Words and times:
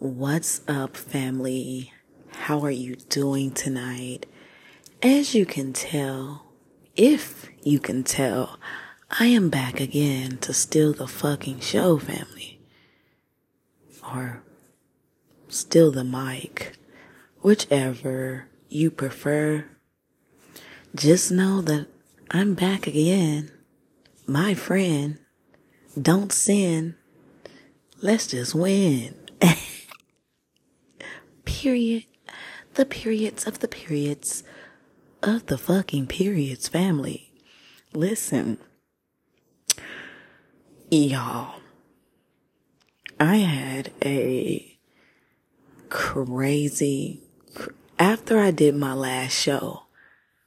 What's 0.00 0.60
up, 0.68 0.96
family? 0.96 1.92
How 2.30 2.60
are 2.60 2.70
you 2.70 2.94
doing 2.94 3.50
tonight? 3.50 4.26
As 5.02 5.34
you 5.34 5.44
can 5.44 5.72
tell, 5.72 6.52
if 6.94 7.48
you 7.64 7.80
can 7.80 8.04
tell, 8.04 8.60
I 9.18 9.26
am 9.26 9.50
back 9.50 9.80
again 9.80 10.38
to 10.38 10.52
steal 10.52 10.92
the 10.92 11.08
fucking 11.08 11.58
show, 11.58 11.98
family. 11.98 12.60
Or 14.04 14.44
steal 15.48 15.90
the 15.90 16.04
mic, 16.04 16.78
whichever 17.40 18.46
you 18.68 18.92
prefer. 18.92 19.64
Just 20.94 21.32
know 21.32 21.60
that 21.62 21.88
I'm 22.30 22.54
back 22.54 22.86
again. 22.86 23.50
My 24.28 24.54
friend, 24.54 25.18
don't 26.00 26.30
sin. 26.30 26.94
Let's 28.00 28.28
just 28.28 28.54
win. 28.54 29.16
period. 31.58 32.04
The 32.74 32.86
periods 32.86 33.44
of 33.44 33.58
the 33.58 33.66
periods 33.66 34.44
of 35.24 35.46
the 35.46 35.58
fucking 35.58 36.06
periods 36.06 36.68
family. 36.68 37.32
Listen, 37.92 38.58
y'all, 40.88 41.60
I 43.18 43.36
had 43.38 43.90
a 44.04 44.78
crazy, 45.88 47.24
after 47.98 48.38
I 48.38 48.52
did 48.52 48.76
my 48.76 48.94
last 48.94 49.32
show, 49.32 49.82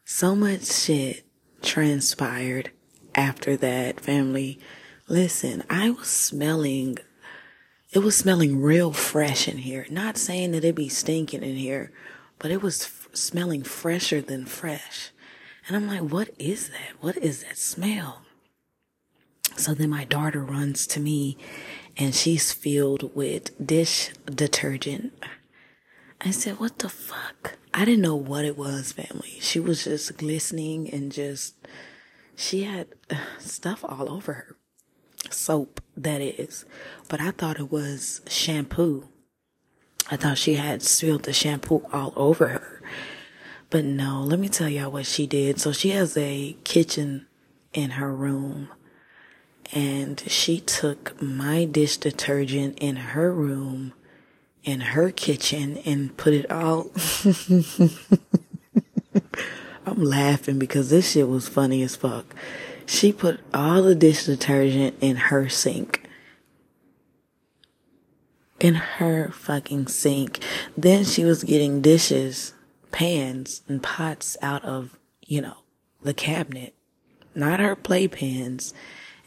so 0.05 0.34
much 0.34 0.63
shit 0.63 1.25
transpired 1.62 2.71
after 3.15 3.57
that 3.57 3.99
family. 3.99 4.59
Listen, 5.09 5.63
I 5.70 5.89
was 5.89 6.07
smelling 6.07 6.99
it 7.91 8.00
was 8.00 8.18
smelling 8.18 8.62
real 8.62 8.94
fresh 8.94 9.48
in 9.48 9.58
here. 9.58 9.86
Not 9.90 10.18
saying 10.18 10.52
that 10.52 10.59
it'd 10.59 10.76
be 10.76 10.88
stinking 10.88 11.44
in 11.44 11.55
here, 11.55 11.91
but 12.40 12.49
it 12.49 12.62
was 12.62 12.84
f- 12.84 13.10
smelling 13.13 13.63
fresher 13.63 14.21
than 14.21 14.46
fresh. 14.46 15.12
And 15.68 15.76
I'm 15.76 15.88
like, 15.88 16.12
what 16.12 16.30
is 16.40 16.70
that? 16.70 17.02
What 17.02 17.18
is 17.18 17.43
that 17.43 17.57
smell? 17.57 18.21
So 19.57 19.74
then 19.74 19.90
my 19.90 20.05
daughter 20.05 20.43
runs 20.43 20.88
to 20.88 20.99
me 21.02 21.38
and 21.98 22.15
she's 22.15 22.54
filled 22.54 23.13
with 23.13 23.65
dish 23.65 24.12
detergent. 24.26 25.13
I 26.21 26.32
said, 26.32 26.60
what 26.60 26.80
the 26.80 26.90
fuck? 26.90 27.58
I 27.74 27.84
didn't 27.84 28.02
know 28.02 28.15
what 28.15 28.46
it 28.46 28.58
was, 28.58 28.93
family. 28.93 29.37
She 29.41 29.60
was 29.60 29.84
just 29.84 30.18
glistening 30.18 30.90
and 30.90 31.12
just, 31.12 31.55
she 32.35 32.63
had 32.63 32.87
uh, 33.10 33.18
stuff 33.40 33.84
all 33.84 34.10
over 34.10 34.34
her 34.34 34.58
soap, 35.41 35.81
that 35.97 36.21
is. 36.21 36.65
But 37.09 37.21
I 37.21 37.31
thought 37.31 37.59
it 37.59 37.71
was 37.71 38.21
shampoo. 38.27 39.07
I 40.09 40.17
thought 40.17 40.37
she 40.37 40.55
had 40.55 40.81
spilled 40.81 41.23
the 41.23 41.34
shampoo 41.34 41.85
all 41.91 42.13
over 42.15 42.47
her. 42.49 42.81
But 43.69 43.85
no, 43.85 44.21
let 44.21 44.39
me 44.39 44.49
tell 44.49 44.67
y'all 44.69 44.91
what 44.91 45.05
she 45.05 45.25
did. 45.25 45.59
So 45.59 45.71
she 45.71 45.89
has 45.91 46.17
a 46.17 46.57
kitchen 46.63 47.27
in 47.73 47.91
her 47.91 48.13
room 48.13 48.69
and 49.73 50.21
she 50.27 50.59
took 50.59 51.21
my 51.21 51.65
dish 51.65 51.97
detergent 51.97 52.77
in 52.79 52.97
her 52.97 53.31
room 53.31 53.93
in 54.63 54.81
her 54.81 55.12
kitchen 55.12 55.77
and 55.85 56.15
put 56.17 56.34
it 56.34 56.51
all 56.51 56.91
I'm 59.85 60.03
laughing 60.03 60.59
because 60.59 60.89
this 60.89 61.12
shit 61.12 61.27
was 61.27 61.49
funny 61.49 61.81
as 61.81 61.95
fuck. 61.95 62.35
She 62.85 63.12
put 63.12 63.40
all 63.54 63.82
the 63.82 63.96
dish 63.96 64.25
detergent 64.25 64.96
in 65.01 65.16
her 65.16 65.50
sink. 65.50 66.07
In 68.59 68.75
her 68.75 69.31
fucking 69.34 69.88
sink. 69.88 70.40
Then 70.78 71.03
she 71.03 71.25
was 71.25 71.44
getting 71.44 71.81
dishes, 71.81 72.53
pans, 72.91 73.62
and 73.68 73.81
pots 73.81 74.38
out 74.41 74.63
of, 74.63 74.97
you 75.25 75.41
know, 75.41 75.57
the 76.03 76.13
cabinet. 76.13 76.75
Not 77.34 77.59
her 77.59 77.75
playpans 77.75 78.74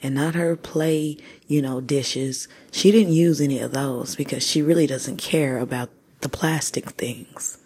and 0.03 0.15
not 0.15 0.34
her 0.34 0.54
play, 0.54 1.16
you 1.47 1.62
know, 1.62 1.81
dishes. 1.81 2.47
She 2.71 2.92
didn't 2.92 3.15
use 3.15 3.41
any 3.41 3.59
of 3.60 3.72
those 3.72 4.15
because 4.15 4.47
she 4.47 4.60
really 4.60 4.86
doesn't 4.86 5.16
care 5.16 5.59
about 5.59 5.88
the 6.21 6.28
plastic 6.28 6.91
things. 6.91 7.59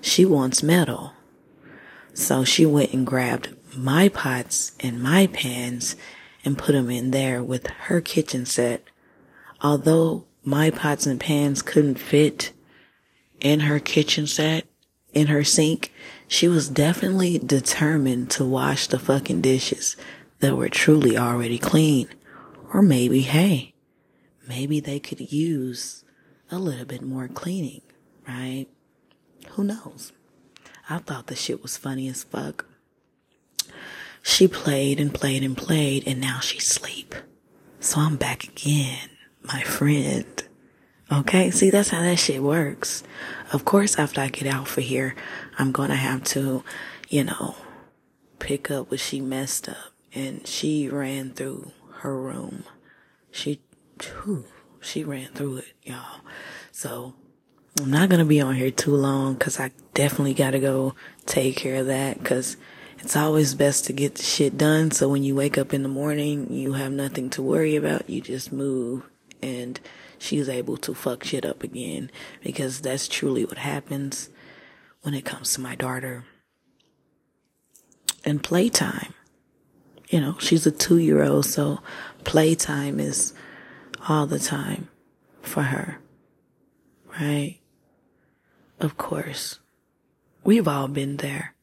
She 0.00 0.24
wants 0.24 0.62
metal. 0.62 1.12
So 2.12 2.44
she 2.44 2.66
went 2.66 2.92
and 2.92 3.06
grabbed 3.06 3.53
my 3.76 4.08
pots 4.08 4.72
and 4.80 5.02
my 5.02 5.26
pans 5.28 5.96
and 6.44 6.58
put 6.58 6.72
them 6.72 6.90
in 6.90 7.10
there 7.10 7.42
with 7.42 7.66
her 7.66 8.00
kitchen 8.00 8.46
set. 8.46 8.84
Although 9.60 10.26
my 10.42 10.70
pots 10.70 11.06
and 11.06 11.18
pans 11.18 11.62
couldn't 11.62 11.98
fit 11.98 12.52
in 13.40 13.60
her 13.60 13.78
kitchen 13.78 14.26
set, 14.26 14.66
in 15.12 15.28
her 15.28 15.44
sink, 15.44 15.92
she 16.26 16.48
was 16.48 16.68
definitely 16.68 17.38
determined 17.38 18.30
to 18.32 18.44
wash 18.44 18.86
the 18.86 18.98
fucking 18.98 19.40
dishes 19.40 19.96
that 20.40 20.56
were 20.56 20.68
truly 20.68 21.16
already 21.16 21.58
clean. 21.58 22.08
Or 22.72 22.82
maybe, 22.82 23.20
hey, 23.20 23.74
maybe 24.48 24.80
they 24.80 24.98
could 24.98 25.32
use 25.32 26.04
a 26.50 26.58
little 26.58 26.84
bit 26.84 27.02
more 27.02 27.28
cleaning, 27.28 27.82
right? 28.26 28.66
Who 29.50 29.64
knows? 29.64 30.12
I 30.90 30.98
thought 30.98 31.28
the 31.28 31.36
shit 31.36 31.62
was 31.62 31.76
funny 31.76 32.08
as 32.08 32.24
fuck. 32.24 32.66
She 34.26 34.48
played 34.48 34.98
and 35.00 35.12
played 35.12 35.42
and 35.44 35.54
played 35.54 36.08
and 36.08 36.18
now 36.18 36.40
she's 36.40 36.68
asleep. 36.68 37.14
So 37.78 38.00
I'm 38.00 38.16
back 38.16 38.44
again, 38.44 39.10
my 39.42 39.60
friend. 39.60 40.42
Okay, 41.12 41.50
see, 41.50 41.68
that's 41.68 41.90
how 41.90 42.00
that 42.00 42.18
shit 42.18 42.42
works. 42.42 43.04
Of 43.52 43.66
course, 43.66 43.98
after 43.98 44.22
I 44.22 44.28
get 44.28 44.52
out 44.52 44.66
for 44.66 44.80
here, 44.80 45.14
I'm 45.58 45.72
gonna 45.72 45.94
have 45.94 46.24
to, 46.24 46.64
you 47.10 47.24
know, 47.24 47.54
pick 48.38 48.70
up 48.70 48.90
what 48.90 48.98
she 48.98 49.20
messed 49.20 49.68
up. 49.68 49.92
And 50.14 50.46
she 50.46 50.88
ran 50.88 51.34
through 51.34 51.72
her 51.98 52.18
room. 52.18 52.64
She, 53.30 53.60
whew, 54.00 54.46
she 54.80 55.04
ran 55.04 55.28
through 55.32 55.58
it, 55.58 55.72
y'all. 55.82 56.22
So 56.72 57.12
I'm 57.78 57.90
not 57.90 58.08
gonna 58.08 58.24
be 58.24 58.40
on 58.40 58.54
here 58.54 58.70
too 58.70 58.96
long 58.96 59.34
because 59.34 59.60
I 59.60 59.70
definitely 59.92 60.34
gotta 60.34 60.60
go 60.60 60.94
take 61.26 61.56
care 61.56 61.76
of 61.76 61.86
that 61.88 62.20
because 62.20 62.56
it's 63.04 63.16
always 63.16 63.54
best 63.54 63.84
to 63.84 63.92
get 63.92 64.14
the 64.14 64.22
shit 64.22 64.56
done. 64.56 64.90
So 64.90 65.10
when 65.10 65.22
you 65.22 65.34
wake 65.34 65.58
up 65.58 65.74
in 65.74 65.82
the 65.82 65.90
morning, 65.90 66.50
you 66.50 66.72
have 66.72 66.90
nothing 66.90 67.28
to 67.30 67.42
worry 67.42 67.76
about. 67.76 68.08
You 68.08 68.22
just 68.22 68.50
move 68.50 69.02
and 69.42 69.78
she's 70.18 70.48
able 70.48 70.78
to 70.78 70.94
fuck 70.94 71.22
shit 71.22 71.44
up 71.44 71.62
again 71.62 72.10
because 72.42 72.80
that's 72.80 73.06
truly 73.06 73.44
what 73.44 73.58
happens 73.58 74.30
when 75.02 75.12
it 75.12 75.26
comes 75.26 75.52
to 75.52 75.60
my 75.60 75.74
daughter. 75.74 76.24
And 78.24 78.42
playtime. 78.42 79.12
You 80.08 80.22
know, 80.22 80.36
she's 80.38 80.66
a 80.66 80.70
two 80.70 80.96
year 80.96 81.22
old, 81.22 81.44
so 81.44 81.80
playtime 82.24 83.00
is 83.00 83.34
all 84.08 84.26
the 84.26 84.38
time 84.38 84.88
for 85.42 85.64
her. 85.64 85.98
Right? 87.20 87.58
Of 88.80 88.96
course. 88.96 89.58
We've 90.42 90.66
all 90.66 90.88
been 90.88 91.18
there. 91.18 91.53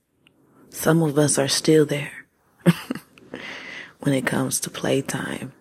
Some 0.71 1.03
of 1.03 1.19
us 1.19 1.37
are 1.37 1.49
still 1.49 1.85
there 1.85 2.25
when 3.99 4.15
it 4.15 4.25
comes 4.25 4.59
to 4.61 4.69
playtime. 4.69 5.51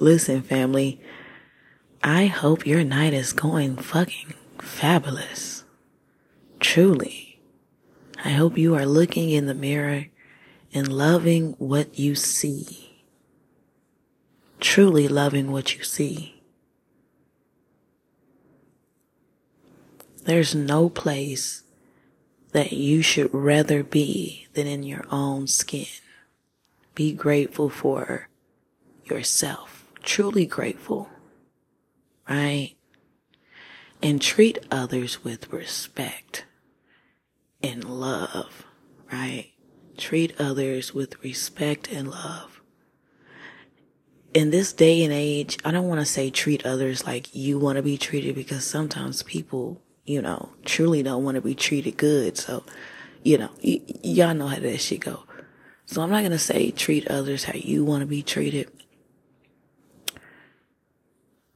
Listen, 0.00 0.42
family, 0.42 1.00
I 2.02 2.26
hope 2.26 2.66
your 2.66 2.82
night 2.82 3.14
is 3.14 3.32
going 3.32 3.76
fucking 3.76 4.34
fabulous. 4.58 5.64
Truly. 6.58 7.40
I 8.24 8.30
hope 8.30 8.58
you 8.58 8.74
are 8.74 8.84
looking 8.84 9.30
in 9.30 9.46
the 9.46 9.54
mirror 9.54 10.06
and 10.74 10.92
loving 10.92 11.54
what 11.58 11.96
you 11.96 12.16
see. 12.16 13.04
Truly 14.58 15.06
loving 15.06 15.52
what 15.52 15.76
you 15.76 15.84
see. 15.84 16.42
There's 20.24 20.56
no 20.56 20.90
place 20.90 21.62
that 22.52 22.72
you 22.72 23.02
should 23.02 23.32
rather 23.32 23.82
be 23.82 24.46
than 24.54 24.66
in 24.66 24.82
your 24.82 25.04
own 25.10 25.46
skin. 25.46 25.86
Be 26.94 27.12
grateful 27.12 27.68
for 27.68 28.28
yourself. 29.04 29.84
Truly 30.02 30.46
grateful. 30.46 31.08
Right? 32.28 32.74
And 34.02 34.20
treat 34.20 34.58
others 34.70 35.24
with 35.24 35.52
respect 35.52 36.46
and 37.62 37.84
love. 37.84 38.64
Right? 39.12 39.52
Treat 39.96 40.34
others 40.40 40.94
with 40.94 41.22
respect 41.22 41.88
and 41.90 42.10
love. 42.10 42.60
In 44.34 44.50
this 44.50 44.72
day 44.72 45.02
and 45.04 45.12
age, 45.12 45.58
I 45.64 45.70
don't 45.70 45.88
want 45.88 46.00
to 46.00 46.06
say 46.06 46.30
treat 46.30 46.64
others 46.64 47.06
like 47.06 47.34
you 47.34 47.58
want 47.58 47.76
to 47.76 47.82
be 47.82 47.98
treated 47.98 48.34
because 48.34 48.64
sometimes 48.64 49.22
people 49.22 49.80
you 50.08 50.22
know, 50.22 50.48
truly 50.64 51.02
don't 51.02 51.22
want 51.22 51.34
to 51.34 51.42
be 51.42 51.54
treated 51.54 51.96
good. 51.96 52.38
So, 52.38 52.64
you 53.22 53.36
know, 53.36 53.50
y- 53.62 53.82
y'all 54.02 54.34
know 54.34 54.46
how 54.46 54.58
that 54.58 54.78
shit 54.80 55.00
go. 55.00 55.24
So 55.84 56.02
I'm 56.02 56.10
not 56.10 56.20
going 56.20 56.32
to 56.32 56.38
say 56.38 56.70
treat 56.70 57.06
others 57.08 57.44
how 57.44 57.54
you 57.54 57.84
want 57.84 58.00
to 58.00 58.06
be 58.06 58.22
treated. 58.22 58.70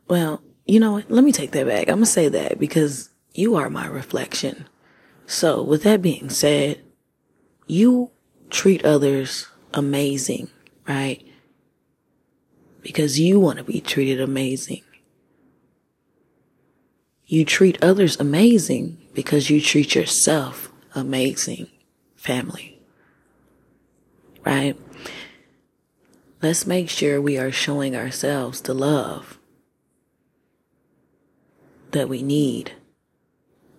Well, 0.09 0.43
you 0.67 0.81
know 0.81 0.93
what? 0.93 1.11
Let 1.11 1.25
me 1.25 1.33
take 1.33 1.53
that 1.53 1.67
back. 1.67 1.89
I'm 1.89 1.97
going 1.97 2.01
to 2.05 2.07
say 2.07 2.29
that 2.29 2.59
because 2.59 3.11
you 3.33 3.57
are 3.57 3.71
my 3.71 3.87
reflection. 3.87 4.67
So 5.27 5.63
with 5.63 5.83
that 5.85 6.03
being 6.03 6.29
said, 6.29 6.83
you 7.67 8.11
treat 8.51 8.85
others 8.85 9.49
amazing, 9.73 10.51
right? 10.87 11.27
Because 12.83 13.19
you 13.19 13.41
want 13.41 13.59
to 13.59 13.65
be 13.65 13.81
treated 13.81 14.21
amazing. 14.21 14.83
You 17.33 17.47
treat 17.47 17.83
others 17.83 18.21
amazing 18.21 18.99
because 19.15 19.49
you 19.49 19.59
treat 19.63 19.95
yourself 19.95 20.71
amazing, 20.95 21.69
family. 22.15 22.79
Right? 24.45 24.77
Let's 26.43 26.67
make 26.67 26.91
sure 26.91 27.23
we 27.23 27.39
are 27.39 27.51
showing 27.51 27.97
ourselves 27.97 28.61
the 28.61 28.75
love 28.75 29.39
that 31.93 32.07
we 32.07 32.23
need. 32.23 32.73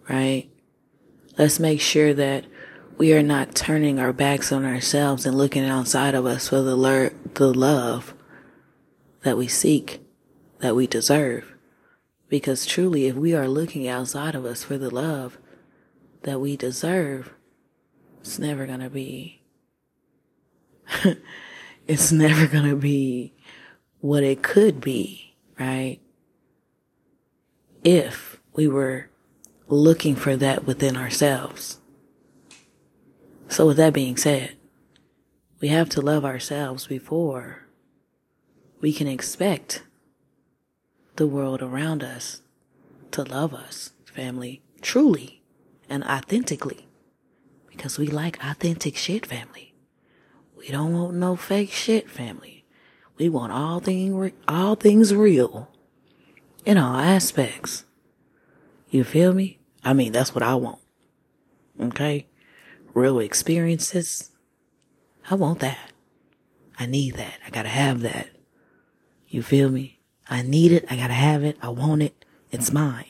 Right? 0.09 0.49
Let's 1.37 1.59
make 1.59 1.79
sure 1.79 2.11
that 2.11 2.45
we 2.97 3.13
are 3.13 3.21
not 3.21 3.53
turning 3.53 3.99
our 3.99 4.13
backs 4.13 4.51
on 4.51 4.65
ourselves 4.65 5.27
and 5.27 5.37
looking 5.37 5.65
outside 5.65 6.15
of 6.15 6.25
us 6.25 6.47
for 6.47 6.63
the, 6.63 7.13
the 7.35 7.53
love 7.53 8.15
that 9.21 9.37
we 9.37 9.47
seek, 9.47 10.01
that 10.57 10.75
we 10.75 10.87
deserve. 10.87 11.52
Because 12.33 12.65
truly, 12.65 13.05
if 13.05 13.15
we 13.15 13.35
are 13.35 13.47
looking 13.47 13.87
outside 13.87 14.33
of 14.33 14.43
us 14.43 14.63
for 14.63 14.75
the 14.75 14.89
love 14.89 15.37
that 16.23 16.41
we 16.41 16.57
deserve, 16.57 17.31
it's 18.21 18.39
never 18.39 18.65
gonna 18.65 18.89
be, 18.89 19.43
it's 21.87 22.11
never 22.11 22.47
gonna 22.47 22.75
be 22.75 23.35
what 23.99 24.23
it 24.23 24.41
could 24.41 24.81
be, 24.81 25.35
right? 25.59 25.99
If 27.83 28.41
we 28.53 28.67
were 28.67 29.11
looking 29.67 30.15
for 30.15 30.35
that 30.35 30.65
within 30.65 30.97
ourselves. 30.97 31.81
So 33.47 33.67
with 33.67 33.77
that 33.77 33.93
being 33.93 34.17
said, 34.17 34.55
we 35.61 35.67
have 35.67 35.89
to 35.89 36.01
love 36.01 36.25
ourselves 36.25 36.87
before 36.87 37.67
we 38.81 38.91
can 38.91 39.05
expect 39.05 39.83
the 41.15 41.27
world 41.27 41.61
around 41.61 42.03
us 42.03 42.41
to 43.11 43.23
love 43.23 43.53
us, 43.53 43.91
family, 44.05 44.61
truly 44.81 45.43
and 45.89 46.03
authentically. 46.03 46.87
Because 47.69 47.97
we 47.97 48.07
like 48.07 48.43
authentic 48.43 48.95
shit, 48.95 49.25
family. 49.25 49.73
We 50.55 50.69
don't 50.69 50.93
want 50.93 51.15
no 51.15 51.35
fake 51.35 51.71
shit, 51.71 52.09
family. 52.09 52.65
We 53.17 53.29
want 53.29 53.51
all 53.51 53.79
things, 53.79 54.31
all 54.47 54.75
things 54.75 55.13
real 55.13 55.69
in 56.65 56.77
all 56.77 56.97
aspects. 56.97 57.85
You 58.89 59.03
feel 59.03 59.33
me? 59.33 59.59
I 59.83 59.93
mean, 59.93 60.11
that's 60.11 60.33
what 60.33 60.43
I 60.43 60.55
want. 60.55 60.79
Okay? 61.79 62.27
Real 62.93 63.19
experiences. 63.19 64.31
I 65.29 65.35
want 65.35 65.59
that. 65.59 65.91
I 66.77 66.85
need 66.85 67.15
that. 67.15 67.39
I 67.45 67.49
gotta 67.49 67.69
have 67.69 68.01
that. 68.01 68.29
You 69.27 69.43
feel 69.43 69.69
me? 69.69 69.92
I 70.29 70.41
need 70.41 70.71
it. 70.71 70.85
I 70.89 70.95
gotta 70.95 71.13
have 71.13 71.43
it. 71.43 71.57
I 71.61 71.69
want 71.69 72.03
it. 72.03 72.25
It's 72.51 72.71
mine. 72.71 73.05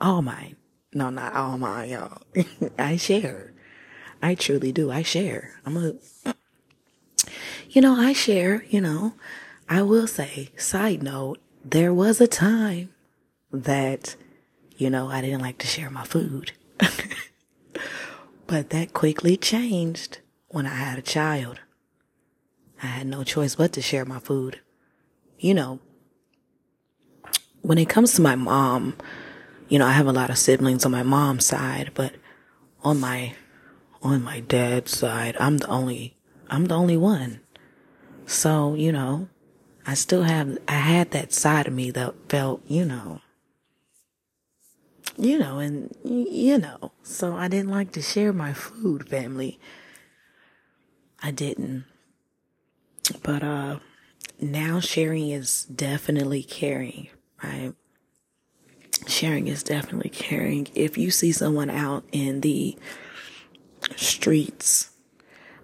All 0.00 0.22
mine. 0.22 0.56
No, 0.92 1.10
not 1.10 1.34
all 1.34 1.58
mine, 1.58 1.90
y'all. 1.90 2.22
I 2.78 2.96
share. 2.96 3.52
I 4.22 4.34
truly 4.34 4.72
do. 4.72 4.90
I 4.90 5.02
share. 5.02 5.60
I'm 5.64 5.76
a, 5.76 5.94
you 7.70 7.80
know, 7.80 7.94
I 7.94 8.12
share, 8.12 8.64
you 8.68 8.80
know, 8.80 9.14
I 9.68 9.82
will 9.82 10.06
say, 10.06 10.50
side 10.56 11.02
note, 11.02 11.38
there 11.64 11.92
was 11.92 12.20
a 12.20 12.26
time 12.26 12.90
that 13.52 14.16
you 14.78 14.88
know, 14.90 15.08
I 15.08 15.20
didn't 15.20 15.40
like 15.40 15.58
to 15.58 15.66
share 15.66 15.90
my 15.90 16.04
food. 16.04 16.52
but 18.46 18.70
that 18.70 18.94
quickly 18.94 19.36
changed 19.36 20.20
when 20.46 20.66
I 20.66 20.74
had 20.74 20.98
a 20.98 21.02
child. 21.02 21.58
I 22.80 22.86
had 22.86 23.08
no 23.08 23.24
choice 23.24 23.56
but 23.56 23.72
to 23.72 23.82
share 23.82 24.04
my 24.04 24.20
food. 24.20 24.60
You 25.40 25.54
know, 25.54 25.80
when 27.62 27.78
it 27.78 27.88
comes 27.88 28.14
to 28.14 28.22
my 28.22 28.36
mom, 28.36 28.96
you 29.68 29.78
know, 29.78 29.86
I 29.86 29.92
have 29.92 30.06
a 30.06 30.12
lot 30.12 30.30
of 30.30 30.38
siblings 30.38 30.84
on 30.84 30.92
my 30.92 31.02
mom's 31.02 31.46
side, 31.46 31.90
but 31.94 32.14
on 32.82 33.00
my 33.00 33.34
on 34.02 34.22
my 34.22 34.40
dad's 34.40 34.96
side, 34.96 35.36
I'm 35.40 35.58
the 35.58 35.68
only 35.68 36.16
I'm 36.48 36.66
the 36.66 36.74
only 36.76 36.96
one. 36.96 37.40
So, 38.26 38.74
you 38.74 38.92
know, 38.92 39.28
I 39.86 39.94
still 39.94 40.22
have 40.22 40.58
I 40.68 40.74
had 40.74 41.10
that 41.12 41.32
side 41.32 41.66
of 41.66 41.72
me 41.74 41.90
that 41.92 42.14
felt, 42.28 42.62
you 42.66 42.84
know, 42.84 43.20
you 45.16 45.38
know, 45.38 45.58
and 45.58 45.94
you 46.04 46.58
know, 46.58 46.92
so 47.02 47.34
I 47.34 47.48
didn't 47.48 47.70
like 47.70 47.92
to 47.92 48.02
share 48.02 48.32
my 48.32 48.52
food, 48.52 49.08
family. 49.08 49.58
I 51.22 51.30
didn't. 51.32 51.84
But 53.22 53.42
uh 53.42 53.78
now 54.40 54.78
sharing 54.78 55.30
is 55.30 55.64
definitely 55.64 56.42
caring, 56.42 57.08
right? 57.42 57.74
Sharing 59.06 59.48
is 59.48 59.62
definitely 59.62 60.10
caring. 60.10 60.68
If 60.74 60.98
you 60.98 61.10
see 61.10 61.32
someone 61.32 61.70
out 61.70 62.04
in 62.12 62.40
the 62.40 62.76
streets 63.96 64.90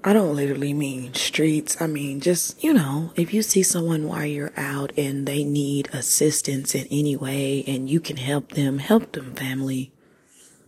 I 0.06 0.12
don't 0.12 0.36
literally 0.36 0.74
mean 0.74 1.14
streets. 1.14 1.80
I 1.80 1.86
mean, 1.86 2.20
just, 2.20 2.62
you 2.62 2.74
know, 2.74 3.12
if 3.16 3.32
you 3.32 3.40
see 3.40 3.62
someone 3.62 4.06
while 4.06 4.26
you're 4.26 4.52
out 4.54 4.92
and 4.98 5.26
they 5.26 5.44
need 5.44 5.88
assistance 5.94 6.74
in 6.74 6.86
any 6.90 7.16
way 7.16 7.64
and 7.66 7.88
you 7.88 8.00
can 8.00 8.18
help 8.18 8.50
them, 8.50 8.80
help 8.80 9.12
them, 9.12 9.34
family. 9.34 9.92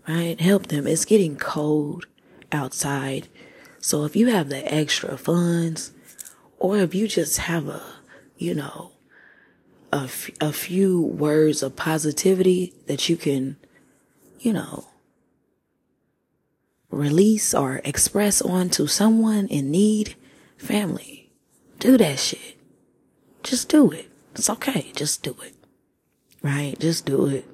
Right? 0.08 0.40
Help 0.40 0.68
them. 0.68 0.86
It's 0.86 1.04
getting 1.04 1.36
cold 1.36 2.06
outside. 2.50 3.28
So 3.78 4.06
if 4.06 4.16
you 4.16 4.28
have 4.28 4.48
the 4.48 4.72
extra 4.72 5.18
funds 5.18 5.92
or 6.58 6.78
if 6.78 6.94
you 6.94 7.06
just 7.06 7.36
have 7.36 7.68
a, 7.68 7.82
you 8.38 8.54
know, 8.54 8.92
a, 9.96 10.04
f- 10.04 10.30
a 10.40 10.52
few 10.52 11.00
words 11.00 11.62
of 11.62 11.74
positivity 11.74 12.74
that 12.86 13.08
you 13.08 13.16
can, 13.16 13.56
you 14.38 14.52
know, 14.52 14.86
release 16.90 17.54
or 17.54 17.80
express 17.84 18.42
onto 18.42 18.86
someone 18.86 19.46
in 19.48 19.70
need, 19.70 20.14
family, 20.58 21.30
do 21.78 21.96
that 21.96 22.18
shit. 22.18 22.56
Just 23.42 23.68
do 23.68 23.90
it. 23.90 24.10
It's 24.34 24.50
okay. 24.50 24.92
Just 24.94 25.22
do 25.22 25.36
it. 25.42 25.54
Right? 26.42 26.78
Just 26.78 27.06
do 27.06 27.26
it. 27.26 27.46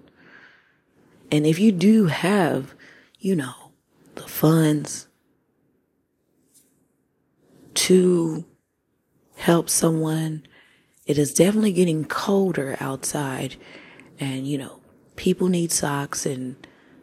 And 1.30 1.46
if 1.46 1.58
you 1.58 1.70
do 1.70 2.06
have, 2.06 2.74
you 3.18 3.36
know, 3.36 3.72
the 4.16 4.22
funds 4.22 5.06
to 7.74 8.44
help 9.36 9.70
someone, 9.70 10.46
it 11.06 11.18
is 11.18 11.34
definitely 11.34 11.72
getting 11.72 12.04
colder 12.04 12.76
outside. 12.80 13.56
And, 14.18 14.46
you 14.46 14.58
know, 14.58 14.80
people 15.16 15.48
need 15.48 15.72
socks 15.72 16.24
and 16.26 16.56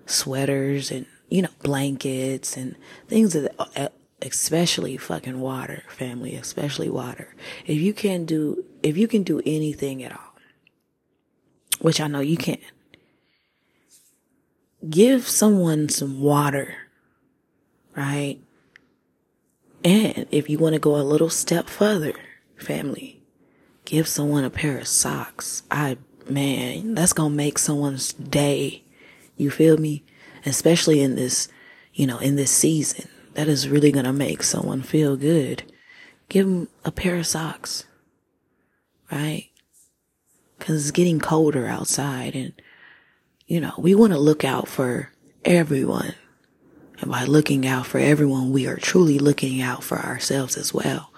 sweaters 0.06 0.92
and 0.92 1.06
you 1.30 1.42
know, 1.42 1.50
blankets 1.62 2.58
and 2.58 2.76
things 3.08 3.34
that, 3.34 3.54
uh, 3.60 3.90
especially 4.22 4.98
fucking 4.98 5.40
water, 5.40 5.84
family, 5.88 6.36
especially 6.36 6.90
water. 6.90 7.36
If 7.66 7.80
you 7.80 7.94
can 7.94 8.26
do, 8.26 8.66
if 8.84 8.98
you 8.98 9.08
can 9.08 9.24
do 9.24 9.42
anything 9.46 10.04
at 10.04 10.12
all, 10.12 10.34
which 11.80 12.02
I 12.02 12.08
know 12.08 12.20
you 12.20 12.38
can, 12.38 12.58
give 14.90 15.28
someone 15.28 15.88
some 15.90 16.22
water, 16.22 16.76
right? 17.96 18.40
And 19.84 20.28
if 20.32 20.50
you 20.50 20.58
want 20.58 20.74
to 20.74 20.80
go 20.80 20.96
a 20.96 21.04
little 21.04 21.30
step 21.30 21.70
further, 21.70 22.14
family, 22.58 23.19
give 23.90 24.08
someone 24.08 24.44
a 24.44 24.50
pair 24.50 24.78
of 24.78 24.88
socks. 24.88 25.64
I, 25.72 25.98
man, 26.30 26.94
that's 26.94 27.14
going 27.14 27.32
to 27.32 27.38
make 27.38 27.58
someone's 27.58 28.14
day. 28.14 28.84
You 29.38 29.50
feel 29.52 29.78
me? 29.78 30.04
especially 30.46 31.02
in 31.02 31.16
this, 31.16 31.48
you 31.94 32.08
know, 32.08 32.18
in 32.20 32.36
this 32.36 32.52
season. 32.52 33.08
That 33.34 33.48
is 33.48 33.70
really 33.70 33.92
going 33.92 34.06
to 34.06 34.14
make 34.14 34.44
someone 34.44 34.82
feel 34.82 35.16
good. 35.16 35.64
Give 36.28 36.46
them 36.46 36.68
a 36.84 36.92
pair 36.92 37.18
of 37.18 37.28
socks, 37.28 37.86
right? 39.12 39.50
Cause 40.60 40.82
it's 40.82 40.92
getting 40.92 41.20
colder 41.20 41.68
outside 41.68 42.36
and, 42.36 42.54
you 43.48 43.62
know, 43.62 43.74
we 43.78 43.96
want 43.96 44.14
to 44.14 44.20
look 44.20 44.44
out 44.44 44.68
for 44.68 45.12
everyone. 45.46 46.16
And 47.00 47.10
by 47.10 47.24
looking 47.24 47.66
out 47.66 47.86
for 47.86 47.98
everyone, 47.98 48.52
we 48.52 48.68
are 48.68 48.76
truly 48.76 49.20
looking 49.20 49.62
out 49.62 49.84
for 49.84 49.98
ourselves 49.98 50.58
as 50.58 50.74
well. 50.74 51.09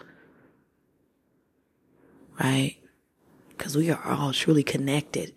Right? 2.42 2.78
Cause 3.58 3.78
we 3.78 3.92
are 3.92 4.04
all 4.04 4.34
truly 4.34 4.64
connected 4.64 5.34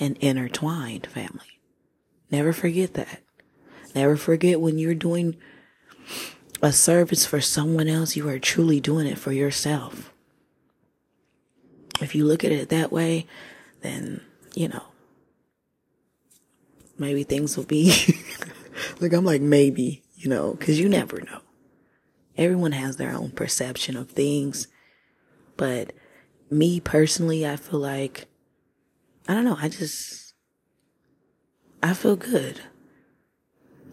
and 0.00 0.16
intertwined 0.18 1.06
family. 1.06 1.60
Never 2.30 2.52
forget 2.52 2.94
that. 2.94 3.22
Never 3.94 4.16
forget 4.16 4.60
when 4.60 4.78
you're 4.78 4.94
doing 4.94 5.36
a 6.60 6.72
service 6.72 7.24
for 7.24 7.40
someone 7.40 7.86
else, 7.88 8.16
you 8.16 8.28
are 8.28 8.38
truly 8.38 8.80
doing 8.80 9.06
it 9.06 9.18
for 9.18 9.32
yourself. 9.32 10.12
If 12.00 12.14
you 12.14 12.24
look 12.24 12.44
at 12.44 12.52
it 12.52 12.68
that 12.68 12.92
way, 12.92 13.26
then, 13.82 14.20
you 14.54 14.68
know, 14.68 14.82
maybe 16.98 17.22
things 17.22 17.56
will 17.56 17.64
be 17.64 17.92
like, 19.00 19.12
I'm 19.12 19.24
like, 19.24 19.40
maybe, 19.40 20.02
you 20.16 20.28
know, 20.28 20.54
cause 20.54 20.78
you 20.78 20.88
never 20.88 21.20
know. 21.20 21.40
Everyone 22.36 22.72
has 22.72 22.96
their 22.96 23.12
own 23.12 23.30
perception 23.30 23.96
of 23.96 24.10
things. 24.10 24.68
But 25.58 25.92
me 26.50 26.80
personally, 26.80 27.46
I 27.46 27.56
feel 27.56 27.80
like, 27.80 28.26
I 29.28 29.34
don't 29.34 29.44
know, 29.44 29.58
I 29.60 29.68
just, 29.68 30.32
I 31.82 31.92
feel 31.92 32.16
good. 32.16 32.60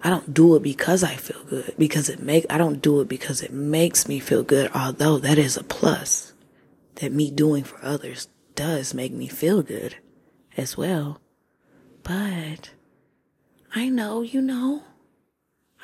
I 0.02 0.10
don't 0.10 0.34
do 0.34 0.56
it 0.56 0.62
because 0.62 1.04
I 1.04 1.16
feel 1.16 1.44
good, 1.44 1.74
because 1.78 2.08
it 2.08 2.22
make, 2.22 2.46
I 2.50 2.60
don't 2.60 2.82
do 2.82 3.02
it 3.02 3.10
because 3.10 3.42
it 3.42 3.52
makes 3.52 4.08
me 4.08 4.20
feel 4.20 4.44
good, 4.44 4.72
although 4.74 5.18
that 5.18 5.40
is 5.40 5.58
a 5.58 5.64
plus 5.64 6.34
that 6.96 7.12
me 7.12 7.32
doing 7.32 7.64
for 7.64 7.84
others 7.84 8.28
does 8.54 8.94
make 8.94 9.12
me 9.12 9.28
feel 9.28 9.64
good 9.64 9.96
as 10.56 10.78
well. 10.78 11.20
But 12.04 12.70
I 13.74 13.90
know, 13.90 14.22
you 14.22 14.42
know, 14.42 14.84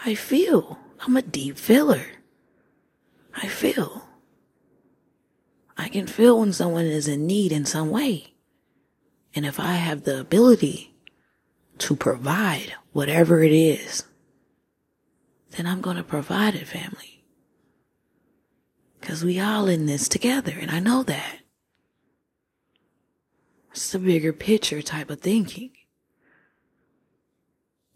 I 0.05 0.13
feel. 0.13 0.77
I'm 0.99 1.17
a 1.17 1.23
deep 1.23 1.57
feeler. 1.57 2.05
I 3.33 3.47
feel. 3.47 4.07
I 5.81 5.89
can 5.89 6.05
feel 6.05 6.39
when 6.39 6.53
someone 6.53 6.85
is 6.85 7.07
in 7.07 7.25
need 7.25 7.51
in 7.51 7.65
some 7.65 7.89
way. 7.89 8.35
And 9.33 9.47
if 9.47 9.59
I 9.59 9.73
have 9.73 10.03
the 10.03 10.19
ability 10.19 10.93
to 11.79 11.95
provide 11.95 12.75
whatever 12.91 13.41
it 13.41 13.51
is, 13.51 14.03
then 15.57 15.65
I'm 15.65 15.81
going 15.81 15.97
to 15.97 16.03
provide 16.03 16.53
it, 16.53 16.67
family. 16.67 17.23
Cause 19.01 19.25
we 19.25 19.39
all 19.39 19.67
in 19.67 19.87
this 19.87 20.07
together 20.07 20.53
and 20.55 20.69
I 20.69 20.79
know 20.79 21.01
that. 21.01 21.39
It's 23.71 23.91
the 23.91 23.97
bigger 23.97 24.33
picture 24.33 24.83
type 24.83 25.09
of 25.09 25.19
thinking. 25.19 25.71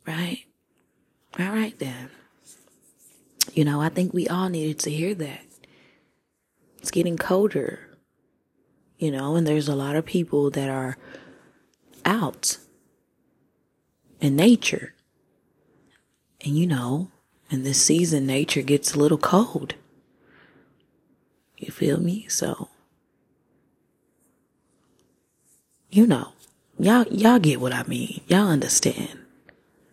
Right? 0.07 0.45
All 1.39 1.51
right 1.51 1.77
then. 1.77 2.09
You 3.53 3.63
know, 3.63 3.79
I 3.79 3.89
think 3.89 4.11
we 4.11 4.27
all 4.27 4.49
needed 4.49 4.79
to 4.79 4.89
hear 4.89 5.13
that. 5.13 5.41
It's 6.85 6.91
getting 6.91 7.17
colder. 7.17 7.79
You 8.99 9.09
know, 9.09 9.35
and 9.35 9.47
there's 9.47 9.67
a 9.67 9.73
lot 9.73 9.95
of 9.95 10.05
people 10.05 10.51
that 10.51 10.69
are 10.69 10.97
out 12.05 12.59
in 14.21 14.35
nature. 14.35 14.93
And 16.41 16.55
you 16.55 16.67
know, 16.67 17.09
in 17.49 17.63
this 17.63 17.81
season, 17.81 18.27
nature 18.27 18.61
gets 18.61 18.93
a 18.93 18.99
little 18.99 19.17
cold. 19.17 19.73
You 21.57 21.71
feel 21.71 21.99
me? 21.99 22.27
So, 22.29 22.69
you 25.89 26.05
know, 26.05 26.33
y'all, 26.77 27.07
y'all 27.07 27.39
get 27.39 27.59
what 27.59 27.73
I 27.73 27.81
mean. 27.85 28.21
Y'all 28.27 28.49
understand. 28.49 29.25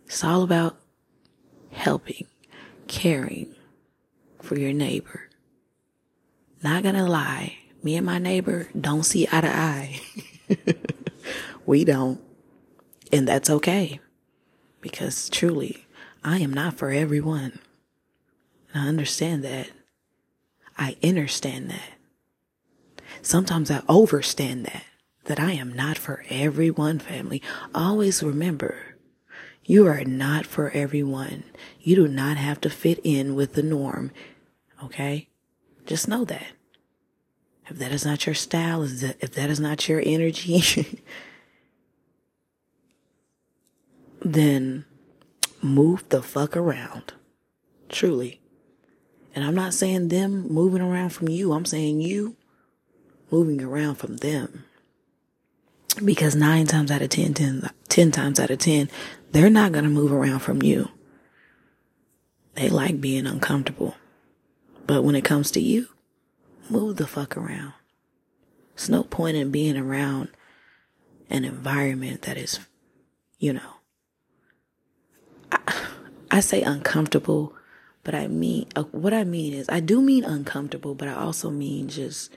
It's 0.05 0.23
all 0.23 0.43
about 0.43 0.77
helping, 1.71 2.27
caring 2.87 3.55
for 4.43 4.59
your 4.59 4.73
neighbor. 4.73 5.29
Not 6.63 6.83
gonna 6.83 7.07
lie, 7.07 7.57
me 7.83 7.97
and 7.97 8.05
my 8.05 8.19
neighbor 8.19 8.69
don't 8.79 9.03
see 9.03 9.27
eye 9.29 9.41
to 9.41 9.53
eye. 9.53 10.01
we 11.65 11.83
don't. 11.83 12.21
And 13.11 13.27
that's 13.27 13.49
okay. 13.49 13.99
Because 14.79 15.29
truly, 15.29 15.85
I 16.23 16.39
am 16.39 16.53
not 16.53 16.75
for 16.75 16.89
everyone. 16.89 17.59
And 18.73 18.83
I 18.83 18.87
understand 18.87 19.43
that. 19.43 19.69
I 20.77 20.95
understand 21.03 21.69
that. 21.69 21.93
Sometimes 23.21 23.69
I 23.69 23.81
overstand 23.89 24.65
that, 24.65 24.83
that 25.25 25.39
I 25.39 25.51
am 25.51 25.73
not 25.73 25.97
for 25.97 26.23
everyone, 26.29 26.99
family. 26.99 27.41
Always 27.75 28.23
remember, 28.23 28.95
you 29.65 29.85
are 29.87 30.03
not 30.05 30.45
for 30.45 30.71
everyone. 30.71 31.43
You 31.81 31.95
do 31.95 32.07
not 32.07 32.37
have 32.37 32.61
to 32.61 32.69
fit 32.69 32.99
in 33.03 33.35
with 33.35 33.53
the 33.53 33.63
norm. 33.63 34.11
Okay? 34.83 35.27
Just 35.85 36.07
know 36.07 36.25
that. 36.25 36.47
If 37.67 37.77
that 37.79 37.91
is 37.91 38.05
not 38.05 38.25
your 38.25 38.35
style, 38.35 38.83
if 38.83 39.31
that 39.33 39.49
is 39.49 39.59
not 39.59 39.87
your 39.87 40.01
energy, 40.05 40.63
then 44.21 44.85
move 45.61 46.07
the 46.09 46.21
fuck 46.21 46.57
around. 46.57 47.13
Truly. 47.89 48.41
And 49.35 49.43
I'm 49.43 49.55
not 49.55 49.73
saying 49.73 50.09
them 50.09 50.47
moving 50.47 50.81
around 50.81 51.09
from 51.09 51.29
you. 51.29 51.53
I'm 51.53 51.65
saying 51.65 52.01
you 52.01 52.35
moving 53.31 53.61
around 53.61 53.95
from 53.95 54.17
them. 54.17 54.65
Because 56.03 56.35
nine 56.35 56.67
times 56.67 56.91
out 56.91 57.01
of 57.01 57.09
ten, 57.09 57.33
ten, 57.33 57.69
ten 57.87 58.11
times 58.11 58.39
out 58.39 58.49
of 58.49 58.59
ten, 58.59 58.89
they're 59.31 59.49
not 59.49 59.71
going 59.71 59.85
to 59.85 59.89
move 59.89 60.11
around 60.11 60.39
from 60.39 60.61
you. 60.61 60.89
They 62.55 62.69
like 62.69 63.01
being 63.01 63.25
uncomfortable. 63.25 63.95
But 64.85 65.03
when 65.03 65.15
it 65.15 65.23
comes 65.23 65.51
to 65.51 65.61
you, 65.61 65.87
move 66.69 66.97
the 66.97 67.07
fuck 67.07 67.37
around. 67.37 67.73
There's 68.75 68.89
no 68.89 69.03
point 69.03 69.37
in 69.37 69.51
being 69.51 69.77
around 69.77 70.29
an 71.29 71.45
environment 71.45 72.23
that 72.23 72.37
is, 72.37 72.59
you 73.39 73.53
know, 73.53 73.73
I, 75.51 75.59
I 76.31 76.39
say 76.39 76.61
uncomfortable, 76.61 77.53
but 78.03 78.15
I 78.15 78.27
mean, 78.27 78.67
uh, 78.75 78.83
what 78.83 79.13
I 79.13 79.23
mean 79.23 79.53
is, 79.53 79.69
I 79.69 79.79
do 79.79 80.01
mean 80.01 80.23
uncomfortable, 80.23 80.95
but 80.95 81.07
I 81.07 81.13
also 81.13 81.49
mean 81.49 81.87
just, 81.87 82.35